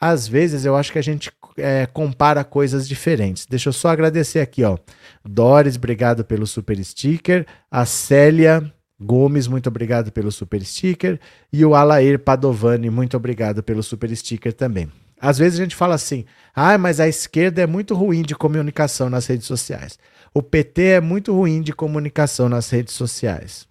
[0.00, 3.46] às vezes eu acho que a gente é, compara coisas diferentes.
[3.46, 4.76] Deixa eu só agradecer aqui, ó.
[5.24, 7.46] Doris, obrigado pelo super sticker.
[7.70, 11.18] A Célia Gomes, muito obrigado pelo super sticker.
[11.52, 14.90] E o Alair Padovani, muito obrigado pelo super sticker também.
[15.20, 19.08] Às vezes a gente fala assim: ah, mas a esquerda é muito ruim de comunicação
[19.08, 19.98] nas redes sociais.
[20.34, 23.66] O PT é muito ruim de comunicação nas redes sociais.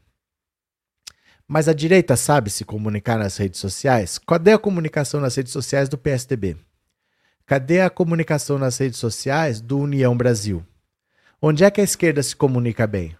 [1.47, 4.17] Mas a direita sabe se comunicar nas redes sociais?
[4.17, 6.57] Cadê a comunicação nas redes sociais do PSDB?
[7.45, 10.65] Cadê a comunicação nas redes sociais do União Brasil?
[11.41, 13.17] Onde é que a esquerda se comunica bem?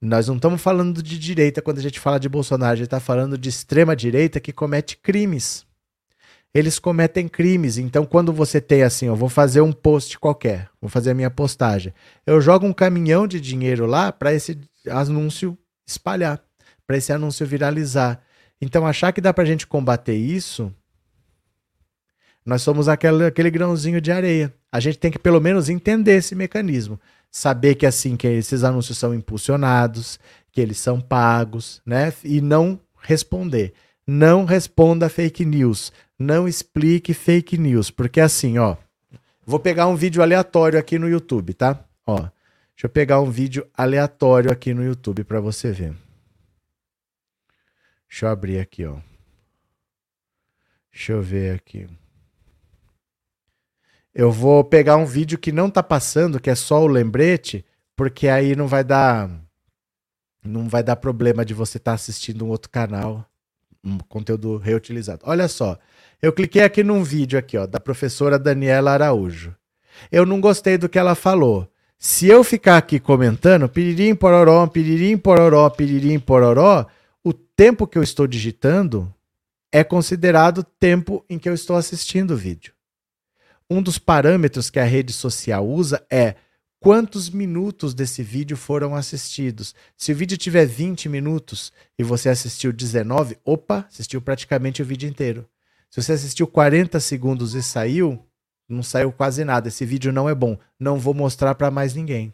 [0.00, 2.98] Nós não estamos falando de direita quando a gente fala de Bolsonaro, a gente está
[2.98, 5.64] falando de extrema direita que comete crimes.
[6.52, 10.90] Eles cometem crimes, então quando você tem assim, eu vou fazer um post qualquer, vou
[10.90, 11.94] fazer a minha postagem,
[12.26, 14.58] eu jogo um caminhão de dinheiro lá para esse
[14.90, 15.56] anúncio
[15.92, 16.42] espalhar,
[16.86, 18.20] para esse anúncio viralizar.
[18.60, 20.72] Então, achar que dá para a gente combater isso,
[22.44, 24.52] Nós somos aquele, aquele grãozinho de areia.
[24.70, 26.98] A gente tem que pelo menos entender esse mecanismo.
[27.30, 30.18] Saber que assim, que esses anúncios são impulsionados,
[30.50, 32.12] que eles são pagos, né?
[32.24, 33.72] E não responder.
[34.06, 35.92] Não responda fake news.
[36.18, 37.90] Não explique fake news.
[37.90, 38.76] Porque assim, ó.
[39.46, 41.84] Vou pegar um vídeo aleatório aqui no YouTube, tá?
[42.06, 42.28] Ó.
[42.74, 45.94] Deixa eu pegar um vídeo aleatório aqui no YouTube para você ver.
[48.08, 48.98] Deixa eu abrir aqui, ó.
[50.92, 51.88] Deixa eu ver aqui.
[54.14, 57.64] Eu vou pegar um vídeo que não tá passando, que é só o lembrete,
[57.96, 59.30] porque aí não vai dar
[60.44, 63.24] não vai dar problema de você estar tá assistindo um outro canal,
[63.82, 65.22] um conteúdo reutilizado.
[65.24, 65.78] Olha só,
[66.20, 69.54] eu cliquei aqui num vídeo aqui, ó, da professora Daniela Araújo.
[70.10, 71.71] Eu não gostei do que ela falou.
[72.04, 76.84] Se eu ficar aqui comentando, piririm pororó, piririm pororó, piririm pororó,
[77.22, 79.14] o tempo que eu estou digitando
[79.70, 82.74] é considerado tempo em que eu estou assistindo o vídeo.
[83.70, 86.34] Um dos parâmetros que a rede social usa é
[86.80, 89.72] quantos minutos desse vídeo foram assistidos.
[89.96, 95.08] Se o vídeo tiver 20 minutos e você assistiu 19, opa, assistiu praticamente o vídeo
[95.08, 95.48] inteiro.
[95.88, 98.26] Se você assistiu 40 segundos e saiu,
[98.68, 99.68] não saiu quase nada.
[99.68, 100.58] Esse vídeo não é bom.
[100.78, 102.32] Não vou mostrar para mais ninguém.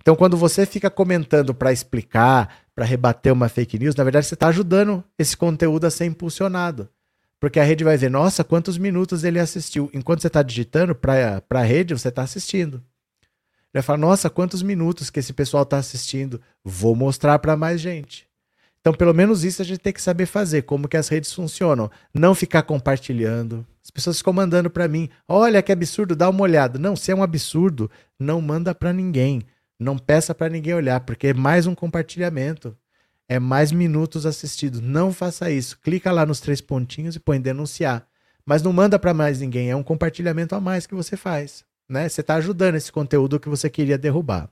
[0.00, 4.34] Então, quando você fica comentando para explicar, para rebater uma fake news, na verdade você
[4.34, 6.88] está ajudando esse conteúdo a ser impulsionado.
[7.38, 9.90] Porque a rede vai ver, nossa, quantos minutos ele assistiu.
[9.92, 12.76] Enquanto você está digitando para a rede, você está assistindo.
[12.76, 16.40] Ele vai falar, nossa, quantos minutos que esse pessoal está assistindo.
[16.64, 18.25] Vou mostrar para mais gente.
[18.86, 21.90] Então, pelo menos isso a gente tem que saber fazer, como que as redes funcionam.
[22.14, 23.66] Não ficar compartilhando.
[23.82, 26.78] As pessoas ficam mandando para mim, olha que absurdo, dá uma olhada.
[26.78, 29.42] Não, se é um absurdo, não manda para ninguém.
[29.76, 32.76] Não peça para ninguém olhar, porque é mais um compartilhamento
[33.28, 34.80] é mais minutos assistidos.
[34.80, 35.76] Não faça isso.
[35.80, 38.06] Clica lá nos três pontinhos e põe denunciar.
[38.44, 41.64] Mas não manda para mais ninguém, é um compartilhamento a mais que você faz.
[41.88, 42.08] Né?
[42.08, 44.48] Você está ajudando esse conteúdo que você queria derrubar.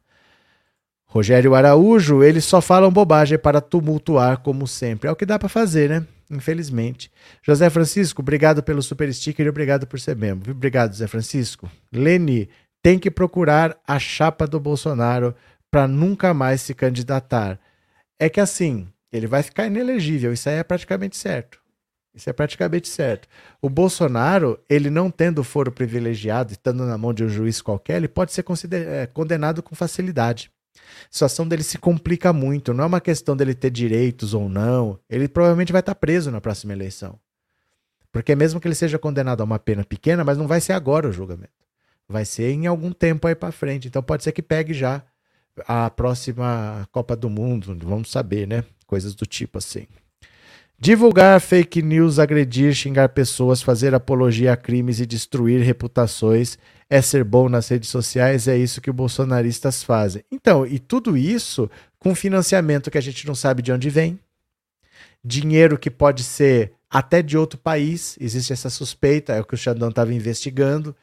[1.15, 5.09] Rogério Araújo, eles só falam bobagem para tumultuar, como sempre.
[5.09, 6.07] É o que dá para fazer, né?
[6.31, 7.11] Infelizmente.
[7.43, 10.51] José Francisco, obrigado pelo super sticker e obrigado por ser membro.
[10.51, 11.71] Obrigado, José Francisco.
[11.93, 12.49] Leni,
[12.83, 15.35] tem que procurar a chapa do Bolsonaro
[15.71, 17.61] para nunca mais se candidatar
[18.19, 21.61] é que assim, ele vai ficar inelegível, isso aí é praticamente certo.
[22.15, 23.29] Isso é praticamente certo.
[23.61, 28.09] O Bolsonaro, ele não tendo foro privilegiado, estando na mão de um juiz qualquer, ele
[28.09, 30.51] pode ser é, condenado com facilidade.
[30.75, 32.75] A situação dele se complica muito.
[32.75, 34.99] Não é uma questão dele ter direitos ou não.
[35.09, 37.19] Ele provavelmente vai estar preso na próxima eleição.
[38.13, 41.09] Porque mesmo que ele seja condenado a uma pena pequena, mas não vai ser agora
[41.09, 41.53] o julgamento.
[42.09, 43.89] Vai ser em algum tempo aí para frente.
[43.89, 45.03] Então pode ser que pegue já
[45.67, 48.65] a próxima Copa do Mundo, vamos saber, né?
[48.87, 49.87] Coisas do tipo assim.
[50.79, 56.59] Divulgar fake news, agredir, xingar pessoas, fazer apologia a crimes e destruir reputações
[56.91, 60.23] é ser bom nas redes sociais, é isso que os bolsonaristas fazem.
[60.31, 64.19] Então, e tudo isso com financiamento que a gente não sabe de onde vem,
[65.25, 69.59] dinheiro que pode ser até de outro país, existe essa suspeita, é o que o
[69.59, 70.95] Xandão estava investigando.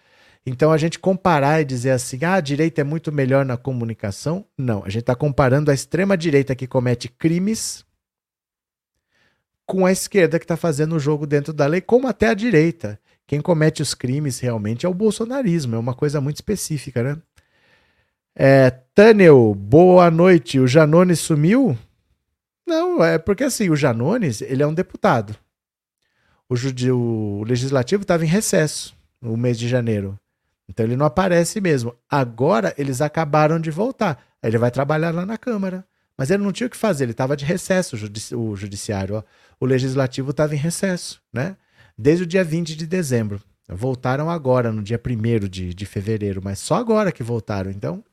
[0.46, 4.46] Então a gente comparar e dizer assim, ah, a direita é muito melhor na comunicação,
[4.58, 4.84] não.
[4.84, 7.84] A gente está comparando a extrema-direita que comete crimes
[9.66, 13.00] com a esquerda que está fazendo o jogo dentro da lei, como até a direita.
[13.26, 17.18] Quem comete os crimes realmente é o bolsonarismo, é uma coisa muito específica, né?
[18.36, 18.74] É,
[19.56, 20.60] boa noite.
[20.60, 21.78] O Janones sumiu?
[22.66, 25.36] Não, é porque assim, o Janones, ele é um deputado.
[26.50, 26.56] O,
[26.94, 30.18] o legislativo estava em recesso no mês de janeiro.
[30.68, 31.96] Então ele não aparece mesmo.
[32.10, 34.24] Agora eles acabaram de voltar.
[34.42, 35.86] Ele vai trabalhar lá na Câmara.
[36.18, 39.16] Mas ele não tinha o que fazer, ele estava de recesso, o, judici o judiciário.
[39.16, 39.24] Ó.
[39.62, 41.56] O legislativo estava em recesso, né?
[41.96, 43.40] Desde o dia 20 de dezembro.
[43.70, 47.70] Voltaram agora, no dia 1 de, de fevereiro, mas só agora que voltaram.
[47.70, 48.04] Então,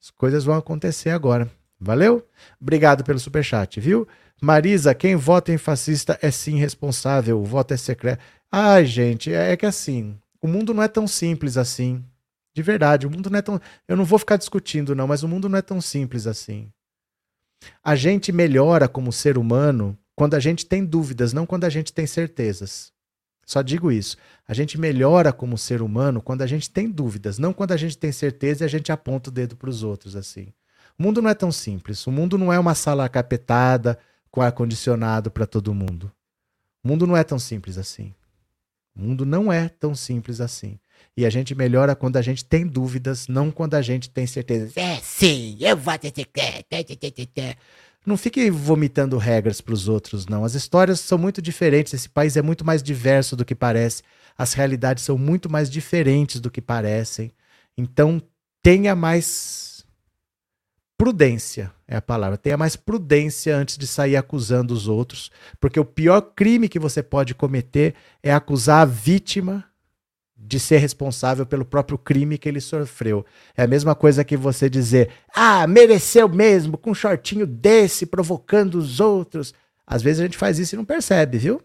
[0.00, 1.50] as coisas vão acontecer agora.
[1.78, 2.26] Valeu?
[2.58, 4.08] Obrigado pelo superchat, viu?
[4.40, 8.24] Marisa, quem vota em fascista é sim responsável, o voto é secreto.
[8.50, 12.02] Ai, gente, é, é que assim, o mundo não é tão simples assim.
[12.54, 13.60] De verdade, o mundo não é tão.
[13.86, 16.70] Eu não vou ficar discutindo, não, mas o mundo não é tão simples assim.
[17.84, 21.92] A gente melhora como ser humano quando a gente tem dúvidas, não quando a gente
[21.92, 22.90] tem certezas.
[23.44, 24.16] Só digo isso.
[24.48, 27.96] A gente melhora como ser humano quando a gente tem dúvidas, não quando a gente
[27.96, 30.48] tem certeza e a gente aponta o dedo para os outros assim.
[30.98, 32.04] O mundo não é tão simples.
[32.06, 33.98] O mundo não é uma sala capetada
[34.30, 36.10] com ar condicionado para todo mundo.
[36.82, 38.14] O mundo não é tão simples assim.
[38.96, 40.78] O mundo não é tão simples assim.
[41.14, 44.72] E a gente melhora quando a gente tem dúvidas, não quando a gente tem certeza.
[44.80, 46.10] É, sim, eu vou ter
[48.06, 50.44] Não fique vomitando regras para os outros, não.
[50.44, 51.92] As histórias são muito diferentes.
[51.92, 54.02] Esse país é muito mais diverso do que parece.
[54.38, 57.32] As realidades são muito mais diferentes do que parecem.
[57.76, 58.22] Então,
[58.62, 59.84] tenha mais
[60.96, 62.36] prudência é a palavra.
[62.36, 65.30] Tenha mais prudência antes de sair acusando os outros,
[65.60, 69.64] porque o pior crime que você pode cometer é acusar a vítima
[70.36, 73.24] de ser responsável pelo próprio crime que ele sofreu.
[73.56, 78.76] É a mesma coisa que você dizer: "Ah, mereceu mesmo com um shortinho desse provocando
[78.76, 79.54] os outros".
[79.86, 81.62] Às vezes a gente faz isso e não percebe, viu?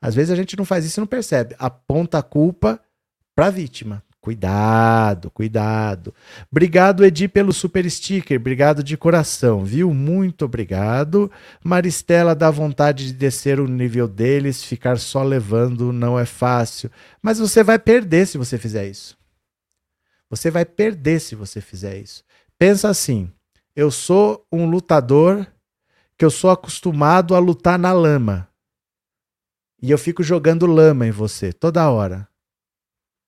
[0.00, 1.54] Às vezes a gente não faz isso e não percebe.
[1.58, 2.80] Aponta a culpa
[3.34, 4.02] para a vítima.
[4.24, 6.14] Cuidado, cuidado.
[6.50, 8.40] Obrigado, Edi, pelo super sticker.
[8.40, 9.92] Obrigado de coração, viu?
[9.92, 11.30] Muito obrigado.
[11.62, 16.90] Maristela dá vontade de descer o nível deles, ficar só levando não é fácil.
[17.20, 19.14] Mas você vai perder se você fizer isso.
[20.30, 22.24] Você vai perder se você fizer isso.
[22.58, 23.30] Pensa assim:
[23.76, 25.46] eu sou um lutador
[26.16, 28.48] que eu sou acostumado a lutar na lama.
[29.82, 32.26] E eu fico jogando lama em você toda hora.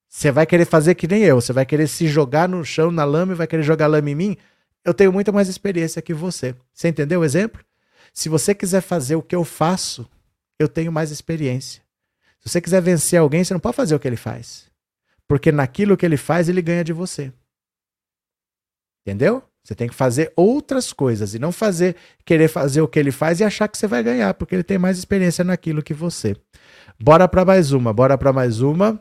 [0.09, 3.05] Você vai querer fazer que nem eu, você vai querer se jogar no chão, na
[3.05, 4.37] lama e vai querer jogar lama em mim?
[4.85, 6.55] Eu tenho muito mais experiência que você.
[6.73, 7.63] Você entendeu o exemplo?
[8.13, 10.09] Se você quiser fazer o que eu faço,
[10.59, 11.83] eu tenho mais experiência.
[12.41, 14.71] Se você quiser vencer alguém, você não pode fazer o que ele faz.
[15.27, 17.33] Porque naquilo que ele faz, ele ganha de você.
[19.05, 19.43] Entendeu?
[19.63, 23.41] Você tem que fazer outras coisas e não fazer querer fazer o que ele faz
[23.41, 26.37] e achar que você vai ganhar, porque ele tem mais experiência naquilo que você.
[27.03, 29.01] Bora para mais uma, bora para mais uma.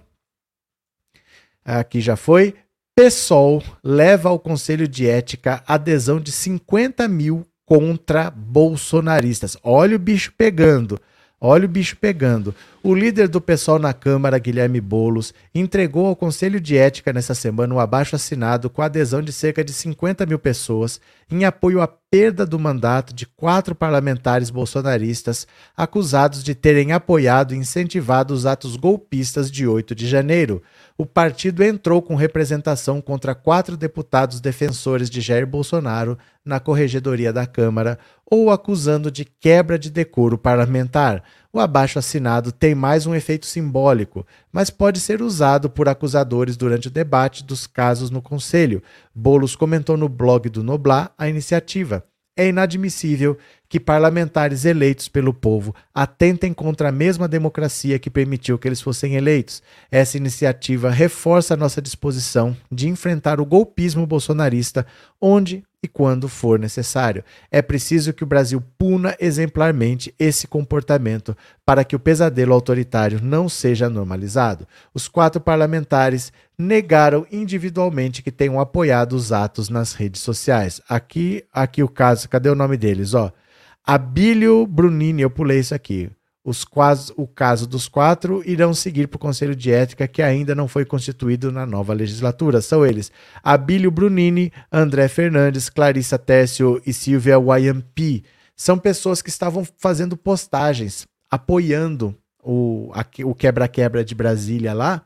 [1.65, 2.53] Aqui já foi.
[2.95, 9.57] PSOL leva ao Conselho de Ética adesão de 50 mil contra bolsonaristas.
[9.63, 11.01] Olha o bicho pegando.
[11.41, 12.55] Olha o bicho pegando.
[12.81, 17.75] O líder do pessoal na Câmara, Guilherme Bolos, entregou ao Conselho de Ética nessa semana
[17.75, 22.45] um abaixo assinado com adesão de cerca de 50 mil pessoas em apoio à perda
[22.45, 25.45] do mandato de quatro parlamentares bolsonaristas
[25.75, 30.63] acusados de terem apoiado e incentivado os atos golpistas de 8 de janeiro.
[30.97, 37.45] O partido entrou com representação contra quatro deputados defensores de Jair Bolsonaro na corregedoria da
[37.45, 41.21] Câmara ou acusando de quebra de decoro parlamentar.
[41.51, 46.87] O abaixo assinado tem mais um efeito simbólico, mas pode ser usado por acusadores durante
[46.87, 48.81] o debate dos casos no Conselho.
[49.13, 52.05] Bolos comentou no blog do Noblar a iniciativa.
[52.37, 53.37] É inadmissível
[53.69, 59.15] que parlamentares eleitos pelo povo atentem contra a mesma democracia que permitiu que eles fossem
[59.15, 59.63] eleitos.
[59.89, 64.85] Essa iniciativa reforça a nossa disposição de enfrentar o golpismo bolsonarista
[65.21, 67.23] onde e quando for necessário.
[67.49, 73.47] É preciso que o Brasil puna exemplarmente esse comportamento para que o pesadelo autoritário não
[73.47, 74.67] seja normalizado.
[74.93, 80.81] Os quatro parlamentares negaram individualmente que tenham apoiado os atos nas redes sociais.
[80.89, 83.31] Aqui, aqui o caso, cadê o nome deles, ó?
[83.85, 86.09] Abílio Brunini, eu pulei isso aqui.
[86.45, 90.53] Os quase, o caso dos quatro irão seguir para o Conselho de Ética, que ainda
[90.53, 92.61] não foi constituído na nova legislatura.
[92.61, 93.11] São eles:
[93.43, 98.23] Abílio Brunini, André Fernandes, Clarissa Tessio e Silvia Wayampi.
[98.55, 102.91] São pessoas que estavam fazendo postagens, apoiando o,
[103.23, 105.03] o quebra-quebra de Brasília lá.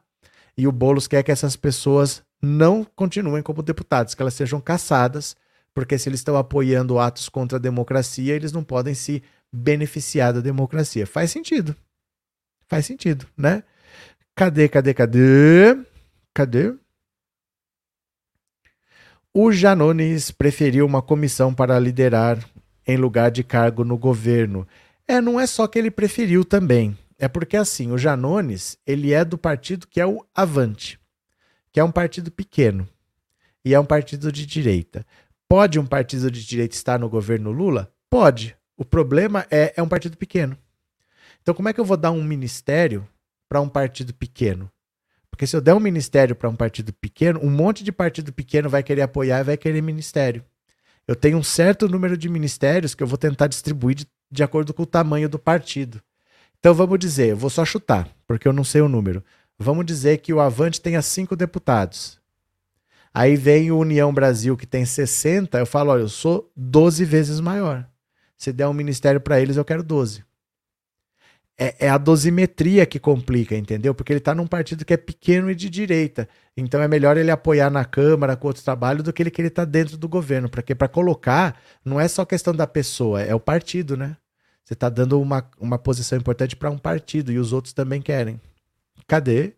[0.58, 5.38] E o Boulos quer que essas pessoas não continuem como deputados, que elas sejam caçadas
[5.74, 10.42] porque se eles estão apoiando atos contra a democracia, eles não podem se beneficiar da
[10.42, 11.06] democracia.
[11.08, 11.76] Faz sentido.
[12.68, 13.64] Faz sentido, né?
[14.36, 15.78] Cadê, cadê, cadê?
[16.34, 16.74] Cadê?
[19.34, 22.44] O Janones preferiu uma comissão para liderar
[22.86, 24.68] em lugar de cargo no governo.
[25.08, 26.98] É, não é só que ele preferiu também.
[27.18, 31.00] É porque assim, o Janones, ele é do partido que é o Avante,
[31.72, 32.88] que é um partido pequeno
[33.64, 35.06] e é um partido de direita.
[35.48, 37.92] Pode um partido de direita estar no governo Lula?
[38.10, 38.56] Pode.
[38.80, 40.58] O problema é, é um partido pequeno.
[41.42, 43.06] Então, como é que eu vou dar um ministério
[43.50, 44.72] para um partido pequeno?
[45.30, 48.70] Porque se eu der um ministério para um partido pequeno, um monte de partido pequeno
[48.70, 50.46] vai querer apoiar e vai querer ministério.
[51.06, 54.74] Eu tenho um certo número de ministérios que eu vou tentar distribuir de, de acordo
[54.74, 56.02] com o tamanho do partido.
[56.58, 59.22] Então vamos dizer, eu vou só chutar, porque eu não sei o número.
[59.58, 62.18] Vamos dizer que o Avante tenha cinco deputados.
[63.14, 67.42] Aí vem o União Brasil, que tem 60, eu falo, olha, eu sou 12 vezes
[67.42, 67.86] maior.
[68.40, 70.24] Se der um ministério para eles, eu quero 12.
[71.58, 73.94] É, é, a dosimetria que complica, entendeu?
[73.94, 76.28] Porque ele está num partido que é pequeno e de direita.
[76.56, 79.66] Então é melhor ele apoiar na Câmara com outro trabalho do que ele querer estar
[79.66, 80.50] tá dentro do governo.
[80.50, 84.16] Porque para colocar, não é só questão da pessoa, é o partido, né?
[84.64, 88.40] Você está dando uma, uma posição importante para um partido e os outros também querem.
[89.06, 89.54] Cadê?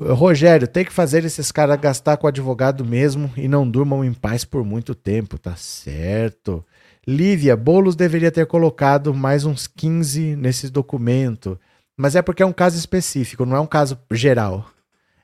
[0.00, 4.14] Rogério, tem que fazer esses caras gastar com o advogado mesmo e não durmam em
[4.14, 6.64] paz por muito tempo, tá certo.
[7.08, 11.56] Lívia, Bolos deveria ter colocado mais uns 15 nesse documento.
[11.96, 14.68] Mas é porque é um caso específico, não é um caso geral.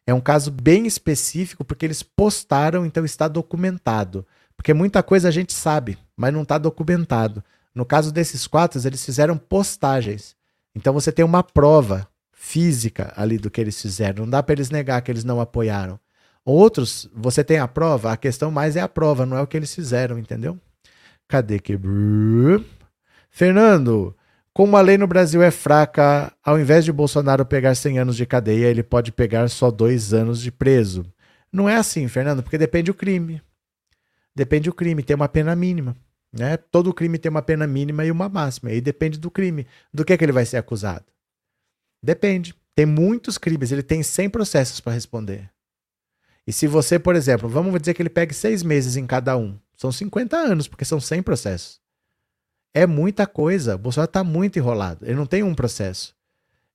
[0.06, 4.24] É um caso bem específico porque eles postaram, então está documentado.
[4.56, 7.42] Porque muita coisa a gente sabe, mas não está documentado.
[7.74, 10.36] No caso desses quatro, eles fizeram postagens.
[10.76, 14.22] Então você tem uma prova física ali do que eles fizeram.
[14.24, 15.98] Não dá para eles negar que eles não apoiaram.
[16.44, 19.56] Outros, você tem a prova, a questão mais é a prova, não é o que
[19.56, 20.60] eles fizeram, entendeu?
[21.28, 21.78] Cadê que.
[23.30, 24.16] Fernando,
[24.52, 28.26] como a lei no Brasil é fraca, ao invés de Bolsonaro pegar 100 anos de
[28.26, 31.04] cadeia, ele pode pegar só dois anos de preso.
[31.50, 33.42] Não é assim, Fernando, porque depende do crime.
[34.34, 35.96] Depende do crime, tem uma pena mínima.
[36.32, 36.56] Né?
[36.56, 38.72] Todo crime tem uma pena mínima e uma máxima.
[38.72, 39.66] E depende do crime.
[39.92, 41.04] Do que, é que ele vai ser acusado?
[42.02, 42.54] Depende.
[42.74, 45.50] Tem muitos crimes, ele tem 100 processos para responder.
[46.46, 49.58] E se você, por exemplo, vamos dizer que ele pegue seis meses em cada um,
[49.82, 51.80] são 50 anos, porque são 100 processos.
[52.72, 53.74] É muita coisa.
[53.74, 55.04] O Bolsonaro está muito enrolado.
[55.04, 56.14] Ele não tem um processo.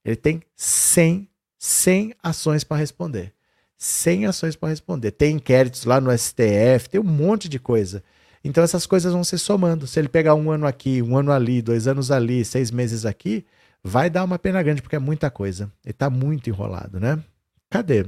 [0.04, 3.34] Ele tem 100, 100 ações para responder.
[3.78, 5.12] 100 ações para responder.
[5.12, 8.04] Tem inquéritos lá no STF, tem um monte de coisa.
[8.44, 9.88] Então essas coisas vão se somando.
[9.88, 13.46] Se ele pegar um ano aqui, um ano ali, dois anos ali, seis meses aqui,
[13.84, 15.72] vai dar uma pena grande, porque é muita coisa.
[15.84, 17.24] Ele está muito enrolado, né?
[17.70, 18.06] Cadê?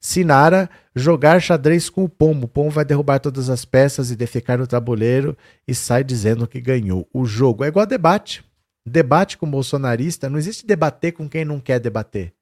[0.00, 2.46] Sinara jogar xadrez com o pombo.
[2.46, 5.36] O pombo vai derrubar todas as peças e defecar no tabuleiro
[5.66, 7.64] e sai dizendo que ganhou o jogo.
[7.64, 8.44] É igual debate.
[8.86, 12.32] Debate com bolsonarista, não existe debater com quem não quer debater.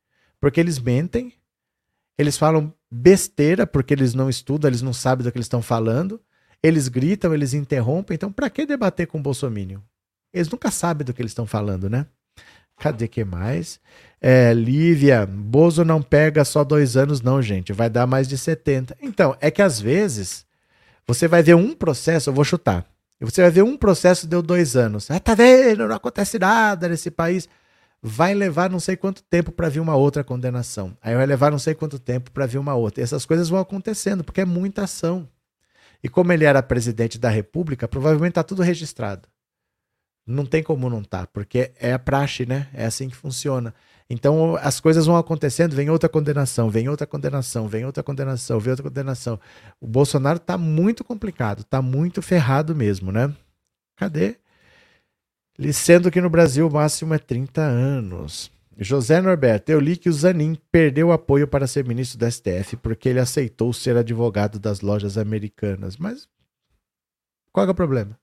[0.41, 1.33] Porque eles mentem,
[2.17, 6.21] eles falam besteira porque eles não estudam, eles não sabem do que eles estão falando,
[6.63, 8.15] eles gritam, eles interrompem.
[8.15, 9.83] Então, para que debater com o Bolsonaro?
[10.33, 12.07] Eles nunca sabem do que eles estão falando, né?
[12.79, 13.81] Cadê que mais?
[14.21, 17.73] É, Lívia, Bozo não pega só dois anos, não, gente.
[17.73, 18.97] Vai dar mais de 70.
[19.01, 20.47] Então, é que às vezes
[21.07, 22.85] você vai ver um processo, eu vou chutar.
[23.21, 25.11] Você vai ver um processo deu dois anos.
[25.11, 25.87] Ah, tá vendo?
[25.89, 27.49] Não acontece nada nesse país.
[28.03, 30.97] Vai levar não sei quanto tempo para vir uma outra condenação.
[31.01, 33.01] Aí vai levar não sei quanto tempo para vir uma outra.
[33.01, 35.29] E essas coisas vão acontecendo, porque é muita ação.
[36.03, 39.29] E como ele era presidente da República, provavelmente está tudo registrado.
[40.27, 42.69] Não tem como não tá, porque é a praxe, né?
[42.75, 43.73] É assim que funciona.
[44.09, 48.71] Então as coisas vão acontecendo, vem outra condenação, vem outra condenação, vem outra condenação, vem
[48.71, 49.41] outra condenação.
[49.81, 53.35] O Bolsonaro tá muito complicado, tá muito ferrado mesmo, né?
[53.97, 54.37] Cadê?
[55.73, 58.51] Sendo que no Brasil o máximo é 30 anos.
[58.79, 63.09] José Norberto, eu li que o Zanin perdeu apoio para ser ministro da STF porque
[63.09, 65.97] ele aceitou ser advogado das lojas americanas.
[65.97, 66.29] Mas
[67.51, 68.19] qual é o problema?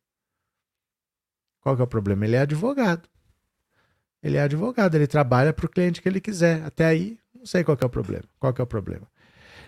[1.60, 2.26] Qual é o problema?
[2.26, 3.10] Ele é advogado.
[4.24, 6.64] Ele é advogado, ele trabalha para o cliente que ele quiser.
[6.64, 8.24] Até aí, não sei qual é o problema.
[8.40, 9.06] Qual é o problema?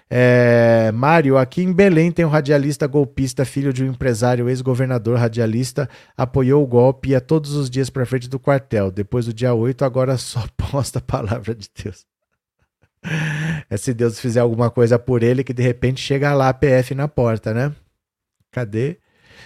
[0.10, 5.90] É, Mário, aqui em Belém tem um radialista golpista, filho de um empresário ex-governador radialista,
[6.16, 8.92] apoiou o golpe e ia todos os dias para frente do quartel.
[8.92, 12.06] Depois do dia 8, agora só posta a palavra de Deus.
[13.70, 16.96] É se Deus fizer alguma coisa por ele, que de repente chega lá a PF
[16.96, 17.72] na porta, né?
[18.52, 18.98] Cadê?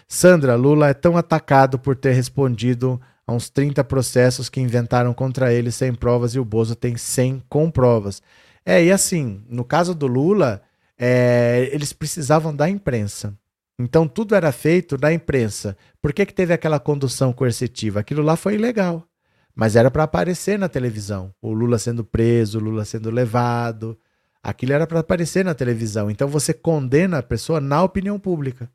[0.08, 3.00] Sandra, Lula é tão atacado por ter respondido
[3.30, 7.44] a uns 30 processos que inventaram contra ele sem provas e o Bozo tem 100
[7.48, 8.24] com provas.
[8.66, 10.64] É, e assim, no caso do Lula,
[10.98, 13.38] é, eles precisavam da imprensa.
[13.78, 15.78] Então tudo era feito da imprensa.
[16.02, 18.00] Por que, que teve aquela condução coercitiva?
[18.00, 19.06] Aquilo lá foi ilegal.
[19.56, 21.32] Mas era para aparecer na televisão.
[21.40, 23.96] O Lula sendo preso, o Lula sendo levado.
[24.42, 26.10] Aquilo era para aparecer na televisão.
[26.10, 28.70] Então você condena a pessoa na opinião pública.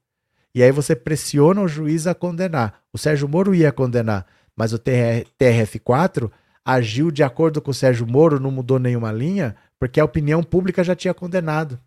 [0.54, 2.80] E aí você pressiona o juiz a condenar.
[2.92, 4.24] O Sérgio Moro ia condenar,
[4.56, 6.30] mas o TRF4
[6.64, 10.82] agiu de acordo com o Sérgio Moro, não mudou nenhuma linha, porque a opinião pública
[10.82, 11.78] já tinha condenado.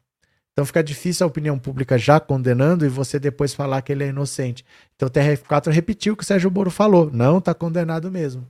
[0.51, 4.07] Então fica difícil a opinião pública já condenando e você depois falar que ele é
[4.07, 4.65] inocente.
[4.95, 7.11] Então o TRF4 repetiu o que o Sérgio Moro falou.
[7.11, 8.47] Não, está condenado mesmo.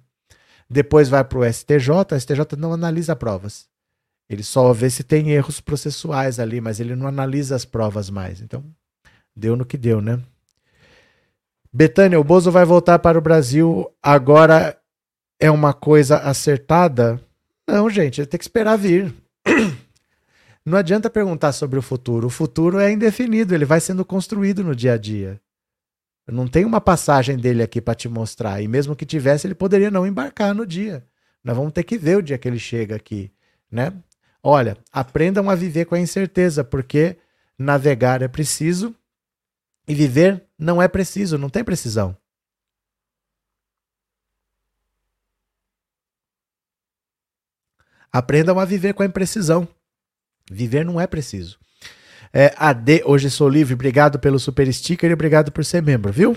[0.69, 3.67] Depois vai para o STJ, o STJ não analisa provas.
[4.29, 8.41] Ele só vê se tem erros processuais ali, mas ele não analisa as provas mais.
[8.41, 8.63] Então
[9.37, 10.19] Deu no que deu, né?
[11.71, 13.89] Betânia, o Bozo vai voltar para o Brasil.
[14.01, 14.77] Agora
[15.39, 17.21] é uma coisa acertada?
[17.67, 19.13] Não, gente, ele tem que esperar vir.
[20.65, 22.27] Não adianta perguntar sobre o futuro.
[22.27, 25.39] O futuro é indefinido, ele vai sendo construído no dia a dia.
[26.27, 28.61] Não tem uma passagem dele aqui para te mostrar.
[28.61, 31.05] E mesmo que tivesse, ele poderia não embarcar no dia.
[31.41, 33.31] Nós vamos ter que ver o dia que ele chega aqui,
[33.71, 33.93] né?
[34.43, 37.15] Olha, aprendam a viver com a incerteza, porque
[37.57, 38.93] navegar é preciso,
[39.87, 42.15] e viver não é preciso, não tem precisão.
[48.11, 49.67] Aprendam a viver com a imprecisão.
[50.49, 51.59] Viver não é preciso.
[52.33, 53.73] É, AD, hoje sou livre.
[53.73, 56.35] Obrigado pelo super sticker e obrigado por ser membro, viu?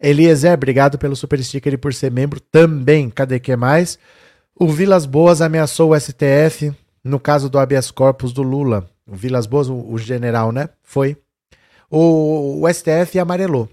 [0.00, 3.10] Eliezer, obrigado pelo super sticker e por ser membro também.
[3.10, 3.98] Cadê que mais?
[4.54, 8.88] O Vilas Boas ameaçou o STF no caso do habeas corpus do Lula.
[9.06, 10.68] O Vilas Boas, o, o general, né?
[10.82, 11.16] Foi.
[11.90, 13.68] O, o STF amarelou.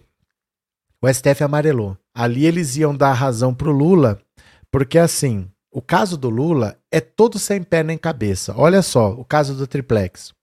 [1.00, 1.96] O STF amarelou.
[2.14, 4.20] Ali eles iam dar razão pro Lula,
[4.72, 8.56] porque assim, o caso do Lula é todo sem pé nem cabeça.
[8.58, 10.34] Olha só, o caso do triplex.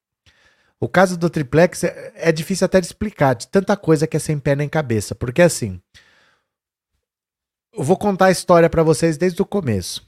[0.79, 4.21] O caso do triplex é, é difícil até de explicar, de tanta coisa que é
[4.21, 5.15] sem pé nem cabeça.
[5.15, 5.81] Porque assim,
[7.73, 10.07] eu vou contar a história para vocês desde o começo.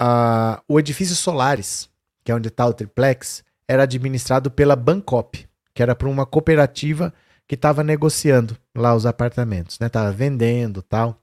[0.00, 1.90] Uh, o edifício Solares,
[2.22, 7.12] que é onde está o triplex, era administrado pela Bancop, que era para uma cooperativa
[7.46, 9.90] que estava negociando lá os apartamentos, né?
[9.90, 11.22] Tava vendendo tal.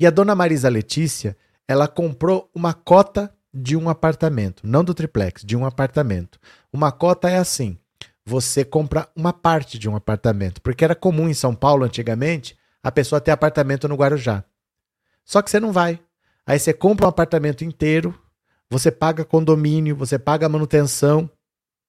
[0.00, 1.36] E a dona Marisa Letícia,
[1.68, 6.40] ela comprou uma cota de um apartamento, não do triplex, de um apartamento.
[6.72, 7.76] Uma cota é assim:
[8.24, 12.90] você compra uma parte de um apartamento, porque era comum em São Paulo antigamente a
[12.90, 14.42] pessoa ter apartamento no Guarujá.
[15.22, 16.00] Só que você não vai.
[16.46, 18.18] Aí você compra um apartamento inteiro,
[18.70, 21.28] você paga condomínio, você paga manutenção,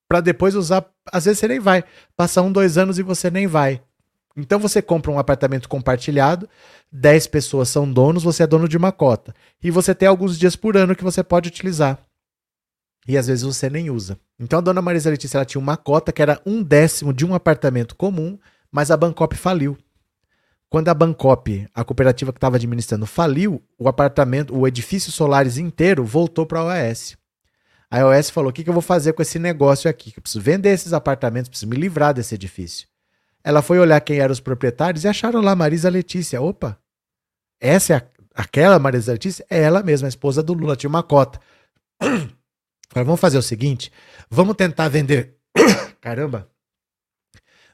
[0.08, 0.86] para depois usar.
[1.12, 1.84] Às vezes você nem vai.
[2.16, 3.82] Passar um, dois anos e você nem vai.
[4.38, 6.50] Então você compra um apartamento compartilhado,
[6.92, 9.34] 10 pessoas são donos, você é dono de uma cota.
[9.64, 11.98] E você tem alguns dias por ano que você pode utilizar.
[13.08, 14.20] E às vezes você nem usa.
[14.38, 17.34] Então a dona Marisa Letícia ela tinha uma cota que era um décimo de um
[17.34, 18.38] apartamento comum,
[18.70, 19.78] mas a Bancop faliu.
[20.70, 26.04] Quando a Bancop, a cooperativa que estava administrando, faliu, o apartamento, o edifício Solares inteiro
[26.04, 27.16] voltou para a OAS.
[27.90, 30.14] A OAS falou: o que, que eu vou fazer com esse negócio aqui?
[30.16, 32.88] Eu preciso vender esses apartamentos, preciso me livrar desse edifício.
[33.44, 36.42] Ela foi olhar quem eram os proprietários e acharam lá Marisa Letícia.
[36.42, 36.80] Opa,
[37.60, 38.04] essa é a,
[38.36, 39.46] aquela Marisa Letícia?
[39.50, 41.40] É ela mesma, a esposa do Lula, tinha uma cota.
[42.02, 43.92] Agora vamos fazer o seguinte:
[44.30, 45.38] vamos tentar vender.
[46.02, 46.50] Caramba!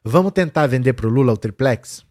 [0.04, 2.04] Vamos tentar vender para o Lula o triplex?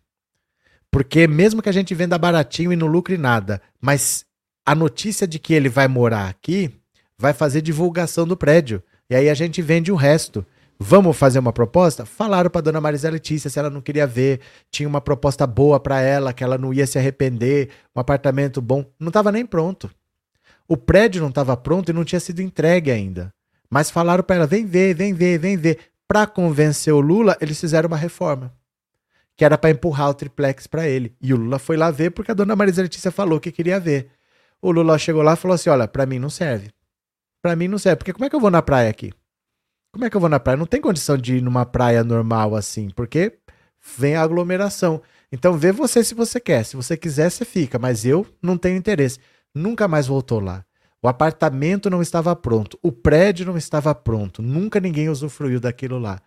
[0.91, 4.25] Porque mesmo que a gente venda baratinho e não lucre nada, mas
[4.65, 6.80] a notícia de que ele vai morar aqui
[7.21, 8.83] vai fazer divulgação do prédio.
[9.11, 10.45] E aí a gente vende o resto.
[10.79, 12.07] Vamos fazer uma proposta?
[12.07, 14.41] Falaram para dona Marisa Letícia se ela não queria ver,
[14.71, 18.87] tinha uma proposta boa para ela, que ela não ia se arrepender, um apartamento bom.
[18.99, 19.91] Não estava nem pronto.
[20.67, 23.31] O prédio não estava pronto e não tinha sido entregue ainda.
[23.69, 25.79] Mas falaram para ela: vem ver, vem ver, vem ver.
[26.09, 28.51] Para convencer o Lula, eles fizeram uma reforma.
[29.37, 31.15] Que era para empurrar o triplex para ele.
[31.21, 34.09] E o Lula foi lá ver porque a dona Marisa Letícia falou que queria ver.
[34.63, 36.71] O Lula chegou lá e falou assim: olha, para mim não serve.
[37.43, 37.97] Para mim não serve.
[37.97, 39.13] Porque como é que eu vou na praia aqui?
[39.93, 40.57] Como é que eu vou na praia?
[40.57, 43.39] Não tem condição de ir numa praia normal assim, porque
[43.99, 45.03] vem a aglomeração.
[45.33, 46.65] Então vê você se você quer.
[46.65, 47.79] Se você quiser, você fica.
[47.79, 49.19] Mas eu não tenho interesse.
[49.55, 50.65] Nunca mais voltou lá.
[51.03, 52.79] O apartamento não estava pronto.
[52.83, 54.43] O prédio não estava pronto.
[54.43, 56.21] Nunca ninguém usufruiu daquilo lá.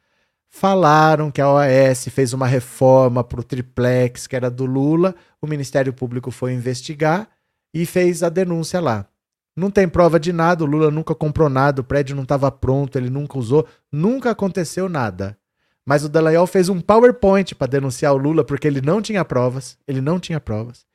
[0.49, 5.15] Falaram que a OAS fez uma reforma para o triplex, que era do Lula.
[5.41, 7.29] O Ministério Público foi investigar
[7.73, 9.07] e fez a denúncia lá.
[9.55, 12.97] Não tem prova de nada, o Lula nunca comprou nada, o prédio não estava pronto,
[12.97, 15.37] ele nunca usou, nunca aconteceu nada.
[15.85, 19.77] Mas o Dallagnol fez um PowerPoint para denunciar o Lula porque ele não tinha provas,
[19.87, 20.85] ele não tinha provas.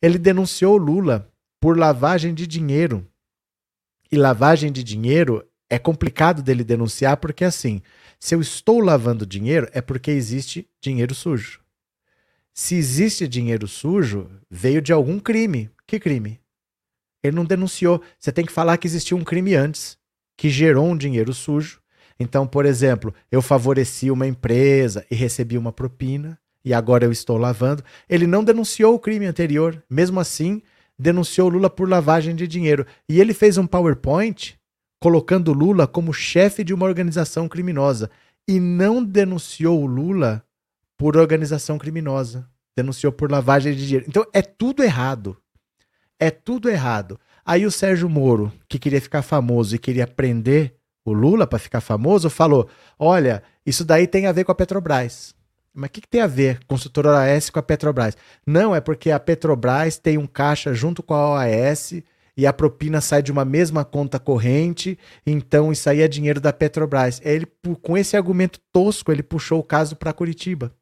[0.00, 3.06] Ele denunciou o Lula por lavagem de dinheiro.
[4.10, 7.82] E lavagem de dinheiro é complicado dele denunciar porque assim,
[8.20, 11.60] se eu estou lavando dinheiro é porque existe dinheiro sujo.
[12.54, 15.70] Se existe dinheiro sujo, veio de algum crime.
[15.86, 16.40] Que crime?
[17.26, 18.02] Ele não denunciou.
[18.18, 19.98] Você tem que falar que existiu um crime antes,
[20.36, 21.80] que gerou um dinheiro sujo.
[22.18, 27.36] Então, por exemplo, eu favoreci uma empresa e recebi uma propina e agora eu estou
[27.36, 27.84] lavando.
[28.08, 29.80] Ele não denunciou o crime anterior.
[29.88, 30.60] Mesmo assim,
[30.98, 32.84] denunciou Lula por lavagem de dinheiro.
[33.08, 34.58] E ele fez um PowerPoint
[35.00, 38.10] colocando Lula como chefe de uma organização criminosa.
[38.48, 40.42] E não denunciou o Lula
[40.96, 42.48] por organização criminosa.
[42.76, 44.06] Denunciou por lavagem de dinheiro.
[44.08, 45.36] Então é tudo errado.
[46.18, 47.18] É tudo errado.
[47.44, 51.80] Aí o Sérgio Moro, que queria ficar famoso e queria prender o Lula para ficar
[51.80, 55.34] famoso, falou: Olha, isso daí tem a ver com a Petrobras.
[55.72, 58.16] Mas o que, que, tem a ver consultora OAS com a Petrobras?
[58.46, 61.92] Não, é porque a Petrobras tem um caixa junto com a OAS
[62.36, 66.52] e a propina sai de uma mesma conta corrente, então isso aí é dinheiro da
[66.52, 67.20] Petrobras.
[67.24, 67.46] Ele,
[67.82, 70.72] com esse argumento tosco, ele puxou o caso para Curitiba.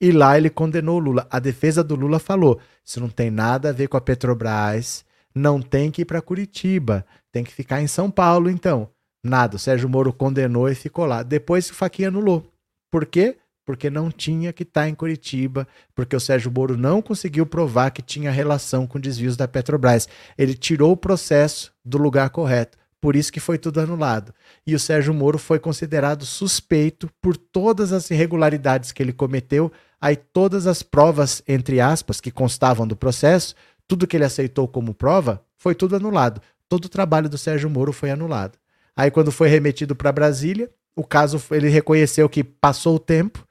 [0.00, 1.26] E lá ele condenou o Lula.
[1.30, 5.60] A defesa do Lula falou: isso não tem nada a ver com a Petrobras, não
[5.60, 8.90] tem que ir para Curitiba, tem que ficar em São Paulo, então.
[9.22, 11.22] Nada, o Sérgio Moro condenou e ficou lá.
[11.22, 12.46] Depois o Faquinha anulou.
[12.90, 13.36] Por quê?
[13.64, 17.90] Porque não tinha que estar tá em Curitiba, porque o Sérgio Moro não conseguiu provar
[17.90, 20.08] que tinha relação com desvios da Petrobras.
[20.38, 22.78] Ele tirou o processo do lugar correto.
[23.00, 24.34] Por isso que foi tudo anulado.
[24.66, 29.70] E o Sérgio Moro foi considerado suspeito por todas as irregularidades que ele cometeu.
[30.00, 33.54] Aí todas as provas, entre aspas, que constavam do processo,
[33.86, 36.40] tudo que ele aceitou como prova, foi tudo anulado.
[36.68, 38.58] Todo o trabalho do Sérgio Moro foi anulado.
[38.96, 43.46] Aí quando foi remetido para Brasília, o caso ele reconheceu que passou o tempo,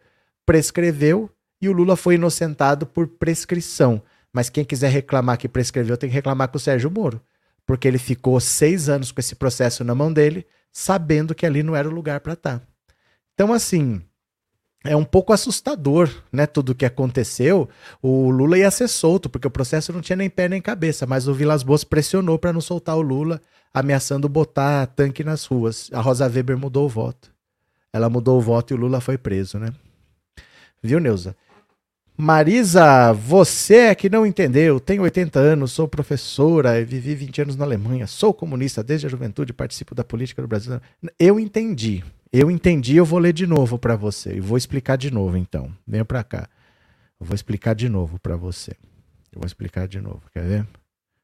[0.45, 1.29] prescreveu
[1.61, 4.01] e o Lula foi inocentado por prescrição.
[4.33, 7.21] Mas quem quiser reclamar que prescreveu tem que reclamar com o Sérgio Moro
[7.65, 11.75] porque ele ficou seis anos com esse processo na mão dele, sabendo que ali não
[11.75, 12.59] era o lugar para estar.
[12.59, 12.65] Tá.
[13.33, 14.01] Então, assim,
[14.83, 16.45] é um pouco assustador, né?
[16.45, 17.67] Tudo o que aconteceu.
[18.01, 21.27] O Lula ia ser solto, porque o processo não tinha nem pé nem cabeça, mas
[21.27, 23.41] o Vilas Boas pressionou para não soltar o Lula,
[23.73, 25.89] ameaçando botar tanque nas ruas.
[25.91, 27.33] A Rosa Weber mudou o voto.
[27.91, 29.73] Ela mudou o voto e o Lula foi preso, né?
[30.83, 31.35] Viu, Neuza?
[32.17, 34.79] Marisa, você é que não entendeu.
[34.79, 39.51] Tenho 80 anos, sou professora, vivi 20 anos na Alemanha, sou comunista desde a juventude,
[39.51, 40.79] participo da política do Brasil.
[41.19, 42.05] Eu entendi.
[42.31, 44.35] Eu entendi, eu vou ler de novo para você.
[44.35, 45.75] E vou explicar de novo, então.
[45.85, 46.49] Venha para cá.
[47.19, 48.71] Eu vou explicar de novo para você.
[49.31, 50.21] Eu vou explicar de novo.
[50.31, 50.63] Quer ver?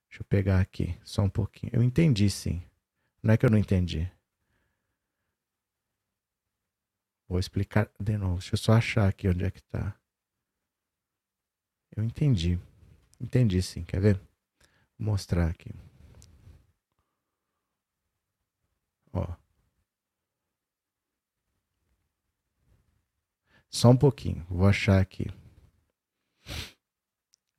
[0.09, 1.71] Deixa eu pegar aqui, só um pouquinho.
[1.73, 2.61] Eu entendi, sim.
[3.23, 4.11] Não é que eu não entendi.
[7.29, 8.39] Vou explicar de novo.
[8.39, 9.95] Deixa eu só achar aqui onde é que tá.
[11.95, 12.59] Eu entendi.
[13.19, 13.83] Entendi sim.
[13.83, 14.15] Quer ver?
[14.97, 15.71] Vou mostrar aqui.
[19.13, 19.27] Ó.
[23.69, 24.45] Só um pouquinho.
[24.49, 25.27] Vou achar aqui.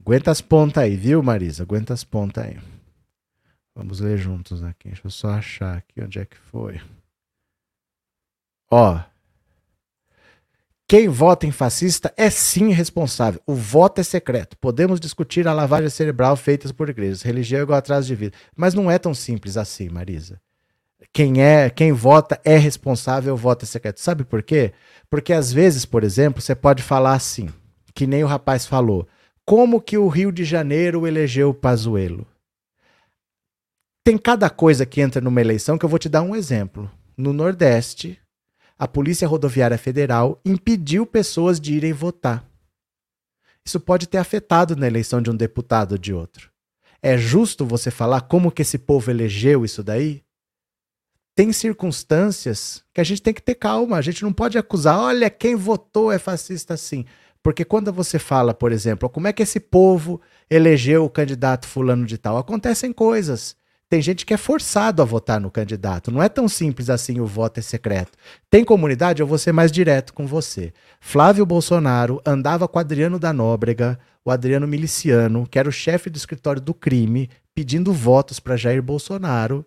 [0.00, 1.62] Aguenta as pontas aí, viu, Marisa?
[1.62, 2.58] Aguenta as pontas aí.
[3.74, 4.88] Vamos ler juntos aqui.
[4.88, 6.80] Deixa eu só achar aqui onde é que foi.
[8.70, 9.11] Ó.
[10.93, 13.40] Quem vota em fascista é sim responsável.
[13.47, 14.59] O voto é secreto.
[14.59, 17.22] Podemos discutir a lavagem cerebral feita por igrejas.
[17.22, 18.36] Religião é igual atraso de vida.
[18.55, 20.38] Mas não é tão simples assim, Marisa.
[21.11, 24.03] Quem é, quem vota é responsável, o voto é secreto.
[24.03, 24.74] Sabe por quê?
[25.09, 27.49] Porque às vezes, por exemplo, você pode falar assim,
[27.95, 29.09] que nem o rapaz falou.
[29.47, 32.26] Como que o Rio de Janeiro elegeu o Pazuello?
[34.05, 36.90] Tem cada coisa que entra numa eleição que eu vou te dar um exemplo.
[37.16, 38.20] No Nordeste,
[38.82, 42.44] a Polícia Rodoviária Federal impediu pessoas de irem votar.
[43.64, 46.50] Isso pode ter afetado na eleição de um deputado ou de outro.
[47.00, 50.20] É justo você falar como que esse povo elegeu isso daí?
[51.36, 53.98] Tem circunstâncias que a gente tem que ter calma.
[53.98, 57.04] A gente não pode acusar, olha, quem votou é fascista assim.
[57.40, 60.20] Porque quando você fala, por exemplo, como é que esse povo
[60.50, 63.54] elegeu o candidato fulano de tal, acontecem coisas.
[63.93, 66.11] Tem gente que é forçado a votar no candidato.
[66.11, 68.12] Não é tão simples assim o voto é secreto.
[68.49, 70.72] Tem comunidade, eu vou ser mais direto com você.
[70.99, 76.16] Flávio Bolsonaro andava com Adriano da Nóbrega, o Adriano Miliciano, que era o chefe do
[76.16, 79.62] escritório do crime, pedindo votos para Jair Bolsonaro.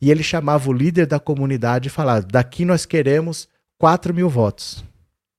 [0.00, 4.84] E ele chamava o líder da comunidade e falava: daqui nós queremos 4 mil votos.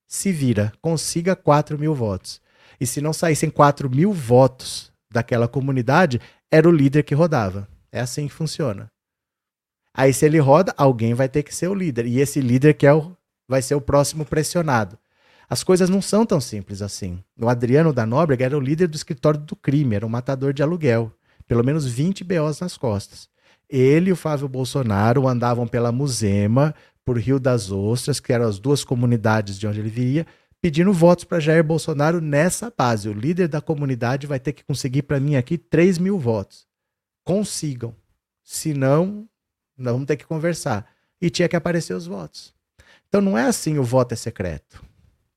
[0.05, 2.41] Se vira, consiga 4 mil votos.
[2.81, 6.19] E se não saíssem 4 mil votos daquela comunidade,
[6.51, 7.73] era o líder que rodava.
[7.95, 8.91] É assim que funciona.
[9.93, 12.05] Aí, se ele roda, alguém vai ter que ser o líder.
[12.05, 13.15] E esse líder que é o,
[13.47, 14.99] vai ser o próximo pressionado.
[15.49, 17.23] As coisas não são tão simples assim.
[17.39, 20.61] O Adriano da Nóbrega era o líder do escritório do crime, era um matador de
[20.61, 21.09] aluguel.
[21.47, 23.29] Pelo menos 20 BOs nas costas.
[23.69, 26.75] Ele e o Flávio Bolsonaro andavam pela Musema,
[27.05, 30.27] por Rio das Ostras, que eram as duas comunidades de onde ele via,
[30.61, 33.07] pedindo votos para Jair Bolsonaro nessa base.
[33.07, 36.67] O líder da comunidade vai ter que conseguir para mim aqui 3 mil votos
[37.25, 37.93] consigam.
[38.41, 39.27] Senão,
[39.77, 40.89] nós vamos ter que conversar.
[41.19, 42.53] E tinha que aparecer os votos.
[43.09, 44.83] Então não é assim o voto é secreto.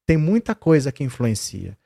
[0.06, 1.76] Tem muita coisa que influencia.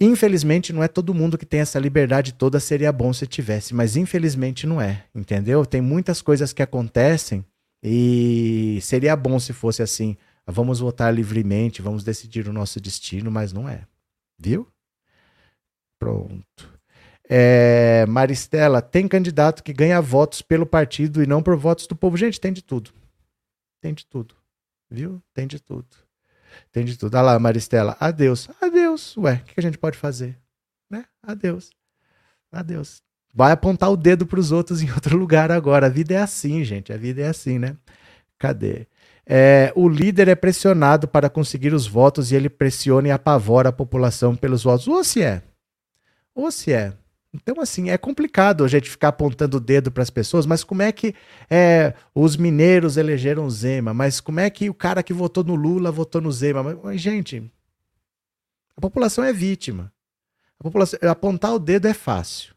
[0.00, 3.96] Infelizmente, não é todo mundo que tem essa liberdade toda, seria bom se tivesse, mas
[3.96, 5.64] infelizmente não é, entendeu?
[5.64, 7.44] Tem muitas coisas que acontecem
[7.82, 10.16] e seria bom se fosse assim.
[10.44, 13.86] Vamos votar livremente, vamos decidir o nosso destino, mas não é.
[14.36, 14.66] Viu?
[16.00, 16.71] Pronto.
[17.34, 22.14] É, Maristela, tem candidato que ganha votos pelo partido e não por votos do povo.
[22.14, 22.90] Gente, tem de tudo.
[23.80, 24.34] Tem de tudo.
[24.90, 25.22] Viu?
[25.32, 25.86] Tem de tudo.
[26.70, 27.14] Tem de tudo.
[27.14, 27.96] Olha lá, Maristela.
[27.98, 28.50] Adeus.
[28.60, 29.16] Adeus.
[29.16, 30.38] Ué, o que a gente pode fazer?
[30.90, 31.06] Né?
[31.22, 31.70] Adeus.
[32.52, 33.02] Adeus.
[33.32, 35.86] Vai apontar o dedo para os outros em outro lugar agora.
[35.86, 36.92] A vida é assim, gente.
[36.92, 37.78] A vida é assim, né?
[38.38, 38.86] Cadê?
[39.24, 43.72] É, o líder é pressionado para conseguir os votos e ele pressiona e apavora a
[43.72, 44.86] população pelos votos.
[44.86, 45.42] Ou se é.
[46.34, 46.92] Ou se é.
[47.34, 50.82] Então, assim, é complicado a gente ficar apontando o dedo para as pessoas, mas como
[50.82, 51.14] é que
[51.48, 53.94] é, os mineiros elegeram Zema?
[53.94, 56.62] Mas como é que o cara que votou no Lula votou no Zema?
[56.62, 57.50] Mas, mas gente,
[58.76, 59.90] a população é vítima.
[60.60, 62.54] A população, apontar o dedo é fácil.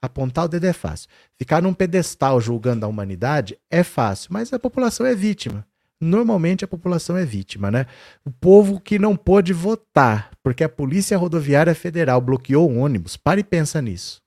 [0.00, 1.08] Apontar o dedo é fácil.
[1.36, 5.66] Ficar num pedestal julgando a humanidade é fácil, mas a população é vítima.
[6.00, 7.86] Normalmente a população é vítima, né?
[8.24, 13.16] O povo que não pôde votar porque a Polícia Rodoviária Federal bloqueou o ônibus.
[13.16, 14.22] Pare e pensa nisso.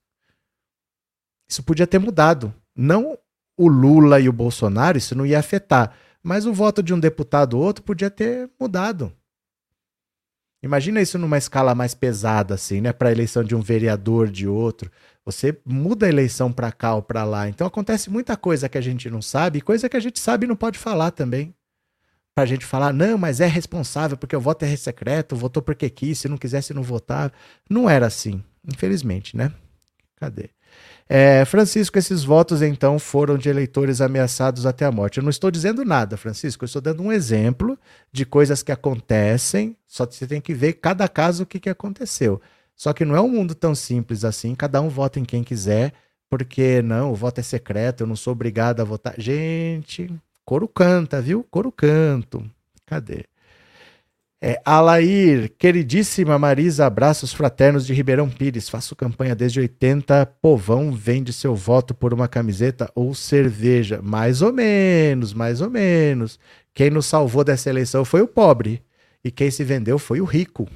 [1.48, 2.52] Isso podia ter mudado.
[2.76, 3.16] Não
[3.56, 5.94] o Lula e o Bolsonaro, isso não ia afetar.
[6.22, 9.12] Mas o voto de um deputado ou outro podia ter mudado.
[10.62, 12.92] Imagina isso numa escala mais pesada, assim, né?
[12.92, 14.90] Para a eleição de um vereador, de outro.
[15.24, 17.48] Você muda a eleição para cá ou para lá.
[17.48, 20.48] Então acontece muita coisa que a gente não sabe, coisa que a gente sabe e
[20.48, 21.54] não pode falar também.
[22.34, 25.90] Para a gente falar, não, mas é responsável porque o voto é secreto, votou porque
[25.90, 27.32] quis, se não quisesse não votar.
[27.68, 29.52] Não era assim, infelizmente, né?
[30.16, 30.50] Cadê?
[31.08, 35.18] É, Francisco, esses votos então foram de eleitores ameaçados até a morte.
[35.18, 37.76] Eu não estou dizendo nada, Francisco, eu estou dando um exemplo
[38.12, 41.68] de coisas que acontecem, só que você tem que ver cada caso o que, que
[41.68, 42.40] aconteceu.
[42.76, 45.92] Só que não é um mundo tão simples assim, cada um vota em quem quiser,
[46.30, 49.14] porque não, o voto é secreto, eu não sou obrigado a votar.
[49.18, 50.08] Gente,
[50.50, 51.46] coro canta, viu?
[51.48, 52.44] Coro canto.
[52.84, 53.24] Cadê?
[54.42, 58.68] É, Alair, queridíssima Marisa, abraços fraternos de Ribeirão Pires.
[58.68, 60.26] Faço campanha desde 80.
[60.42, 64.02] Povão vende seu voto por uma camiseta ou cerveja.
[64.02, 66.36] Mais ou menos, mais ou menos.
[66.74, 68.82] Quem nos salvou dessa eleição foi o pobre.
[69.22, 70.68] E quem se vendeu foi o rico.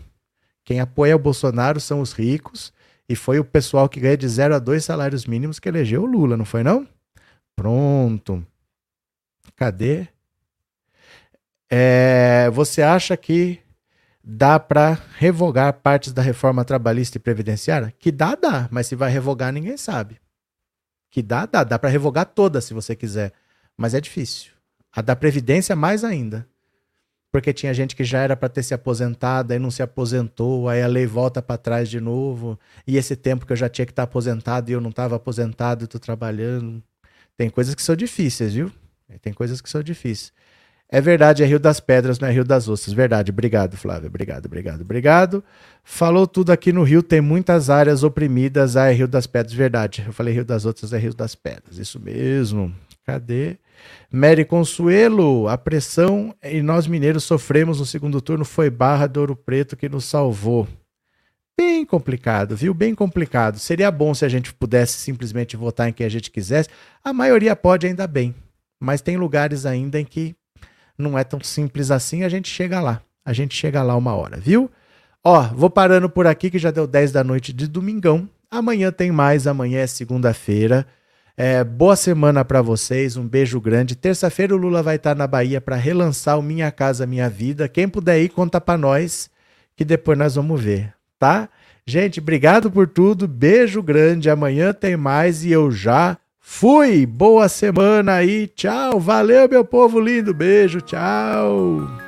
[0.65, 2.73] Quem apoia o Bolsonaro são os ricos.
[3.09, 6.07] E foi o pessoal que ganha de 0 a 2 salários mínimos que elegeu o
[6.07, 6.87] Lula, não foi não?
[7.57, 8.47] Pronto.
[9.57, 10.09] Cadê?
[11.71, 13.61] É, você acha que
[14.23, 17.93] dá para revogar partes da reforma trabalhista e previdenciária?
[17.99, 20.21] Que dá, dá, mas se vai revogar ninguém sabe.
[21.11, 23.33] Que dá, dá, dá para revogar toda se você quiser,
[23.77, 24.53] mas é difícil.
[24.93, 26.47] A da previdência mais ainda.
[27.31, 30.81] Porque tinha gente que já era para ter se aposentado, aí não se aposentou, aí
[30.83, 32.57] a lei volta para trás de novo.
[32.87, 35.17] E esse tempo que eu já tinha que estar tá aposentado e eu não estava
[35.17, 36.81] aposentado e estou trabalhando.
[37.37, 38.71] Tem coisas que são difíceis, viu?
[39.19, 40.33] Tem coisas que são difíceis.
[40.89, 42.95] É verdade, é Rio das Pedras, não é Rio das Ostras.
[42.95, 44.09] Verdade, obrigado, Flávio.
[44.09, 45.45] Obrigado, obrigado, obrigado.
[45.83, 48.77] Falou tudo aqui no Rio, tem muitas áreas oprimidas.
[48.77, 50.05] Ah, é Rio das Pedras, verdade.
[50.07, 51.79] Eu falei Rio das Ostras, é Rio das Pedras.
[51.79, 52.73] Isso mesmo.
[53.05, 53.59] Cadê?
[54.11, 59.37] Mary Consuelo, a pressão e nós mineiros sofremos no segundo turno foi Barra do Ouro
[59.37, 60.69] Preto que nos salvou.
[61.57, 62.73] Bem complicado, viu?
[62.73, 63.59] Bem complicado.
[63.59, 66.69] Seria bom se a gente pudesse simplesmente votar em quem a gente quisesse.
[67.03, 68.35] A maioria pode, ainda bem.
[68.81, 70.35] Mas tem lugares ainda em que
[70.97, 73.01] não é tão simples assim, a gente chega lá.
[73.25, 74.71] A gente chega lá uma hora, viu?
[75.23, 78.29] Ó, vou parando por aqui que já deu 10 da noite de domingão.
[78.51, 80.87] Amanhã tem mais, amanhã é segunda-feira.
[81.37, 83.97] É, boa semana para vocês, um beijo grande.
[83.97, 87.69] Terça-feira o Lula vai estar na Bahia para relançar o Minha Casa Minha Vida.
[87.69, 89.31] Quem puder ir, conta para nós,
[89.75, 91.49] que depois nós vamos ver, tá?
[91.87, 94.31] Gente, obrigado por tudo, beijo grande.
[94.31, 96.17] Amanhã tem mais e eu já
[96.47, 102.04] Fui, boa semana aí, tchau, valeu meu povo lindo, beijo, tchau.